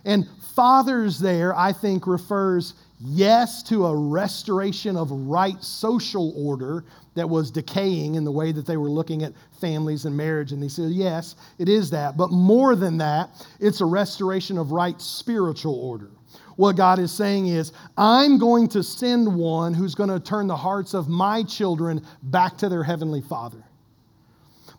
And 0.05 0.27
fathers 0.55 1.19
there, 1.19 1.55
I 1.55 1.73
think, 1.73 2.07
refers 2.07 2.73
yes 3.05 3.61
to 3.63 3.85
a 3.85 3.95
restoration 3.95 4.95
of 4.95 5.11
right 5.11 5.61
social 5.61 6.33
order 6.35 6.85
that 7.15 7.29
was 7.29 7.51
decaying 7.51 8.15
in 8.15 8.23
the 8.23 8.31
way 8.31 8.51
that 8.51 8.65
they 8.65 8.77
were 8.77 8.89
looking 8.89 9.23
at 9.23 9.33
families 9.59 10.05
and 10.05 10.15
marriage. 10.15 10.51
And 10.51 10.61
they 10.61 10.67
said, 10.67 10.91
yes, 10.91 11.35
it 11.59 11.69
is 11.69 11.89
that. 11.91 12.17
But 12.17 12.31
more 12.31 12.75
than 12.75 12.97
that, 12.99 13.29
it's 13.59 13.81
a 13.81 13.85
restoration 13.85 14.57
of 14.57 14.71
right 14.71 14.99
spiritual 14.99 15.75
order. 15.75 16.09
What 16.55 16.75
God 16.75 16.99
is 16.99 17.11
saying 17.11 17.47
is, 17.47 17.71
I'm 17.97 18.37
going 18.37 18.67
to 18.69 18.83
send 18.83 19.35
one 19.35 19.73
who's 19.73 19.95
going 19.95 20.09
to 20.09 20.19
turn 20.19 20.47
the 20.47 20.55
hearts 20.55 20.93
of 20.93 21.07
my 21.07 21.43
children 21.43 22.05
back 22.23 22.57
to 22.59 22.69
their 22.69 22.83
heavenly 22.83 23.21
Father. 23.21 23.63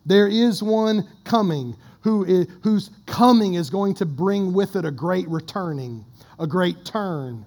There 0.07 0.29
is 0.29 0.63
one 0.63 1.09
coming 1.25 1.77
who 2.03 2.25
is, 2.25 2.47
whose 2.63 2.91
coming 3.07 3.55
is 3.55 3.71
going 3.71 3.95
to 3.95 4.07
bring 4.07 4.53
with 4.53 4.77
it 4.77 4.85
a 4.85 4.91
great 4.91 5.29
returning, 5.29 6.05
a 6.39 6.47
great 6.47 6.85
turn. 6.85 7.47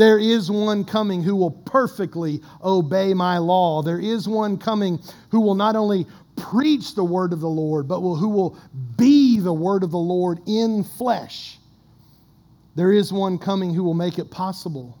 There 0.00 0.18
is 0.18 0.50
one 0.50 0.86
coming 0.86 1.22
who 1.22 1.36
will 1.36 1.50
perfectly 1.50 2.40
obey 2.64 3.12
my 3.12 3.36
law. 3.36 3.82
There 3.82 4.00
is 4.00 4.26
one 4.26 4.56
coming 4.56 4.98
who 5.30 5.42
will 5.42 5.54
not 5.54 5.76
only 5.76 6.06
preach 6.36 6.94
the 6.94 7.04
word 7.04 7.34
of 7.34 7.40
the 7.40 7.50
Lord, 7.50 7.86
but 7.86 8.00
will, 8.00 8.16
who 8.16 8.30
will 8.30 8.56
be 8.96 9.40
the 9.40 9.52
word 9.52 9.82
of 9.82 9.90
the 9.90 9.98
Lord 9.98 10.40
in 10.46 10.84
flesh. 10.84 11.58
There 12.76 12.92
is 12.92 13.12
one 13.12 13.36
coming 13.36 13.74
who 13.74 13.84
will 13.84 13.92
make 13.92 14.18
it 14.18 14.30
possible 14.30 14.96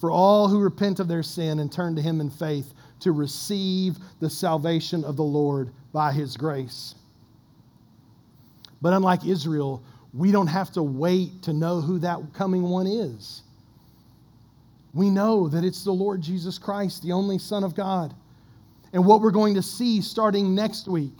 for 0.00 0.10
all 0.10 0.48
who 0.48 0.60
repent 0.60 0.98
of 0.98 1.08
their 1.08 1.22
sin 1.22 1.58
and 1.58 1.70
turn 1.70 1.94
to 1.96 2.00
him 2.00 2.22
in 2.22 2.30
faith 2.30 2.72
to 3.00 3.12
receive 3.12 3.98
the 4.20 4.30
salvation 4.30 5.04
of 5.04 5.16
the 5.16 5.24
Lord 5.24 5.74
by 5.92 6.10
his 6.10 6.38
grace. 6.38 6.94
But 8.80 8.94
unlike 8.94 9.26
Israel, 9.26 9.82
we 10.14 10.32
don't 10.32 10.46
have 10.46 10.72
to 10.72 10.82
wait 10.82 11.42
to 11.42 11.52
know 11.52 11.82
who 11.82 11.98
that 11.98 12.32
coming 12.32 12.62
one 12.62 12.86
is 12.86 13.42
we 14.96 15.10
know 15.10 15.46
that 15.48 15.62
it's 15.62 15.84
the 15.84 15.92
Lord 15.92 16.22
Jesus 16.22 16.58
Christ, 16.58 17.02
the 17.02 17.12
only 17.12 17.38
Son 17.38 17.62
of 17.62 17.74
God. 17.74 18.14
And 18.94 19.04
what 19.04 19.20
we're 19.20 19.30
going 19.30 19.54
to 19.54 19.62
see 19.62 20.00
starting 20.00 20.54
next 20.54 20.88
week 20.88 21.12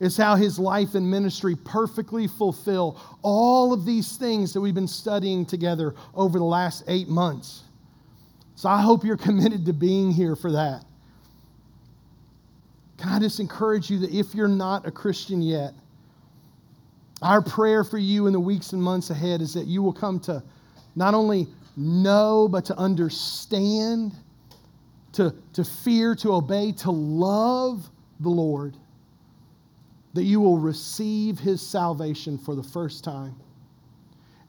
is 0.00 0.18
how 0.18 0.34
his 0.34 0.58
life 0.58 0.94
and 0.94 1.10
ministry 1.10 1.56
perfectly 1.56 2.26
fulfill 2.26 3.00
all 3.22 3.72
of 3.72 3.86
these 3.86 4.18
things 4.18 4.52
that 4.52 4.60
we've 4.60 4.74
been 4.74 4.86
studying 4.86 5.46
together 5.46 5.94
over 6.14 6.38
the 6.38 6.44
last 6.44 6.84
eight 6.88 7.08
months. 7.08 7.62
So 8.54 8.68
I 8.68 8.82
hope 8.82 9.02
you're 9.02 9.16
committed 9.28 9.64
to 9.64 9.72
being 9.72 10.10
here 10.10 10.36
for 10.36 10.52
that. 10.52 10.84
Can 12.98 13.08
I 13.08 13.18
just 13.18 13.40
encourage 13.40 13.90
you 13.90 13.98
that 14.00 14.12
if 14.12 14.34
you're 14.34 14.46
not 14.46 14.86
a 14.86 14.90
Christian 14.90 15.40
yet, 15.40 15.72
our 17.22 17.40
prayer 17.40 17.82
for 17.82 17.98
you 17.98 18.26
in 18.26 18.34
the 18.34 18.40
weeks 18.40 18.74
and 18.74 18.82
months 18.82 19.08
ahead 19.08 19.40
is 19.40 19.54
that 19.54 19.66
you 19.66 19.82
will 19.82 19.92
come 19.92 20.20
to 20.20 20.42
not 20.94 21.14
only 21.14 21.46
know, 21.76 22.48
but 22.48 22.64
to 22.66 22.76
understand, 22.76 24.12
to, 25.12 25.34
to 25.54 25.64
fear, 25.64 26.14
to 26.16 26.32
obey, 26.32 26.72
to 26.72 26.90
love 26.90 27.88
the 28.20 28.28
Lord, 28.28 28.76
that 30.14 30.24
you 30.24 30.40
will 30.40 30.58
receive 30.58 31.38
his 31.38 31.66
salvation 31.66 32.38
for 32.38 32.54
the 32.54 32.62
first 32.62 33.02
time. 33.02 33.34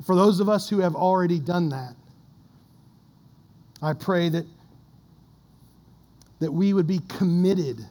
For 0.05 0.15
those 0.15 0.39
of 0.39 0.49
us 0.49 0.69
who 0.69 0.79
have 0.79 0.95
already 0.95 1.39
done 1.39 1.69
that, 1.69 1.95
I 3.81 3.93
pray 3.93 4.29
that, 4.29 4.45
that 6.39 6.51
we 6.51 6.73
would 6.73 6.87
be 6.87 6.99
committed 7.07 7.85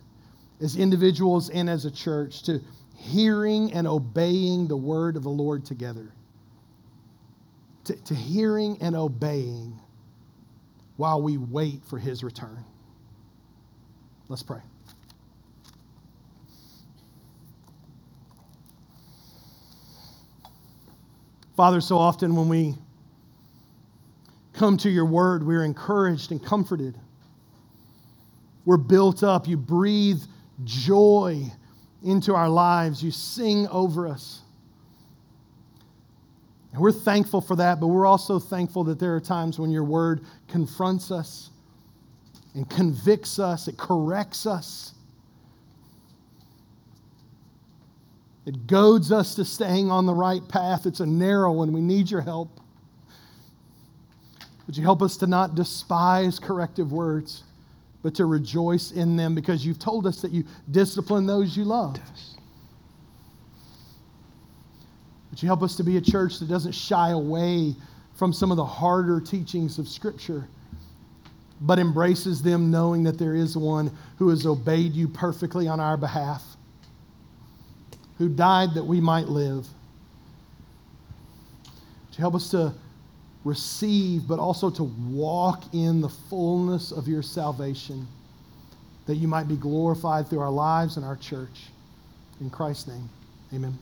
as 0.61 0.76
individuals 0.76 1.51
and 1.51 1.68
as 1.68 1.85
a 1.85 1.91
church 1.91 2.43
to 2.45 2.61
hearing 2.97 3.72
and 3.72 3.87
obeying 3.87 4.68
the 4.68 4.76
word 4.76 5.16
of 5.16 5.22
the 5.22 5.30
Lord 5.30 5.64
together 5.64 6.12
to, 7.85 7.97
to 8.05 8.14
hearing 8.14 8.78
and 8.80 8.95
obeying 8.97 9.78
while 10.97 11.20
we 11.20 11.37
wait 11.37 11.85
for 11.85 11.99
his 11.99 12.22
return. 12.22 12.64
Let's 14.28 14.43
pray. 14.43 14.61
Father, 21.57 21.80
so 21.80 21.99
often 21.99 22.35
when 22.35 22.49
we 22.49 22.74
come 24.53 24.76
to 24.78 24.91
your 24.91 25.05
word, 25.05 25.47
we're 25.47 25.64
encouraged 25.64 26.30
and 26.30 26.43
comforted. 26.43 26.97
We're 28.64 28.76
built 28.76 29.22
up. 29.22 29.47
You 29.47 29.57
breathe 29.57 30.20
joy 30.64 31.45
into 32.03 32.35
our 32.35 32.49
lives. 32.49 33.03
You 33.03 33.11
sing 33.11 33.66
over 33.68 34.09
us. 34.09 34.41
And 36.73 36.81
we're 36.81 36.93
thankful 36.93 37.41
for 37.41 37.57
that, 37.57 37.81
but 37.81 37.89
we're 37.89 38.07
also 38.07 38.39
thankful 38.39 38.85
that 38.85 38.99
there 38.99 39.14
are 39.14 39.20
times 39.20 39.59
when 39.59 39.70
your 39.70 39.85
word 39.85 40.25
confronts 40.49 41.11
us 41.11 41.51
and 42.55 42.68
convicts 42.68 43.39
us, 43.39 43.68
it 43.68 43.77
corrects 43.77 44.47
us. 44.47 44.95
It 48.45 48.66
goads 48.66 49.12
us 49.12 49.35
to 49.37 49.45
staying 49.45 49.91
on 49.91 50.07
the 50.07 50.14
right 50.14 50.47
path. 50.49 50.87
It's 50.87 51.01
a 51.01 51.07
narrow 51.07 51.53
one. 51.53 51.73
We 51.73 51.81
need 51.81 52.11
your 52.11 52.23
help. 52.23 52.49
Would 54.66 54.77
you 54.77 54.83
help 54.83 55.03
us 55.03 55.16
to 55.18 55.27
not 55.27 55.55
despise 55.55 56.39
corrective 56.39 56.93
words, 56.93 57.45
but 58.03 58.14
to 58.16 58.27
rejoice 58.27 58.91
in 58.93 59.16
them 59.16 59.35
because 59.35 59.64
you've 59.64 59.79
told 59.79 60.07
us 60.07 60.20
that 60.23 60.33
you 60.33 60.45
discipline 60.70 61.27
those 61.27 61.57
you 61.57 61.64
love. 61.64 61.99
Would 65.33 65.43
you 65.43 65.49
help 65.49 65.62
us 65.62 65.76
to 65.76 65.83
be 65.83 65.97
a 65.97 66.01
church 66.01 66.39
that 66.41 66.49
doesn't 66.49 66.72
shy 66.72 67.11
away 67.11 67.74
from 68.14 68.35
some 68.35 68.51
of 68.51 68.59
the 68.59 68.64
harder 68.64 69.18
teachings 69.18 69.78
of 69.78 69.89
Scripture, 69.89 70.47
but 71.62 71.78
embraces 71.78 72.43
them 72.43 72.70
knowing 72.70 73.03
that 73.05 73.18
there 73.18 73.35
is 73.35 73.57
one 73.57 73.91
who 74.18 74.28
has 74.28 74.45
obeyed 74.45 74.93
you 74.93 75.09
perfectly 75.09 75.68
on 75.68 75.80
our 75.80 75.97
behalf, 75.97 76.45
who 78.18 78.28
died 78.28 78.74
that 78.74 78.85
we 78.85 79.01
might 79.01 79.28
live. 79.28 79.66
You 82.12 82.18
help 82.18 82.35
us 82.35 82.51
to 82.51 82.74
receive, 83.43 84.28
but 84.28 84.39
also 84.39 84.68
to 84.68 84.83
walk 84.83 85.64
in 85.72 86.03
the 86.03 86.11
fullness 86.11 86.93
of 86.93 87.09
your 87.09 87.22
salvation, 87.22 88.07
that 89.07 89.16
you 89.16 89.28
might 89.28 89.49
be 89.49 89.57
glorified 89.57 90.28
through 90.28 90.41
our 90.41 90.51
lives 90.51 90.99
and 90.99 91.07
our 91.07 91.16
church. 91.16 91.70
In 92.43 92.51
Christ's 92.51 92.89
name, 92.89 93.09
amen. 93.55 93.78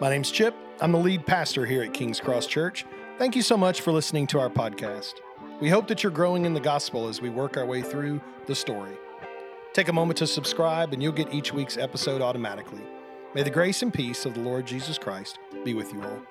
My 0.00 0.10
name's 0.10 0.30
Chip. 0.30 0.54
I'm 0.80 0.92
the 0.92 0.98
lead 0.98 1.26
pastor 1.26 1.66
here 1.66 1.82
at 1.82 1.92
King's 1.92 2.20
Cross 2.20 2.46
Church. 2.46 2.86
Thank 3.18 3.34
you 3.34 3.42
so 3.42 3.56
much 3.56 3.80
for 3.80 3.90
listening 3.90 4.28
to 4.28 4.38
our 4.38 4.48
podcast. 4.48 5.14
We 5.60 5.70
hope 5.70 5.88
that 5.88 6.04
you're 6.04 6.12
growing 6.12 6.44
in 6.44 6.54
the 6.54 6.60
gospel 6.60 7.08
as 7.08 7.20
we 7.20 7.30
work 7.30 7.56
our 7.56 7.66
way 7.66 7.82
through 7.82 8.20
the 8.46 8.54
story. 8.54 8.96
Take 9.72 9.88
a 9.88 9.92
moment 9.92 10.16
to 10.18 10.28
subscribe, 10.28 10.92
and 10.92 11.02
you'll 11.02 11.10
get 11.10 11.34
each 11.34 11.52
week's 11.52 11.76
episode 11.76 12.22
automatically. 12.22 12.82
May 13.34 13.42
the 13.42 13.50
grace 13.50 13.82
and 13.82 13.92
peace 13.92 14.24
of 14.24 14.34
the 14.34 14.40
Lord 14.40 14.66
Jesus 14.66 14.98
Christ 14.98 15.40
be 15.64 15.74
with 15.74 15.92
you 15.92 16.00
all. 16.00 16.22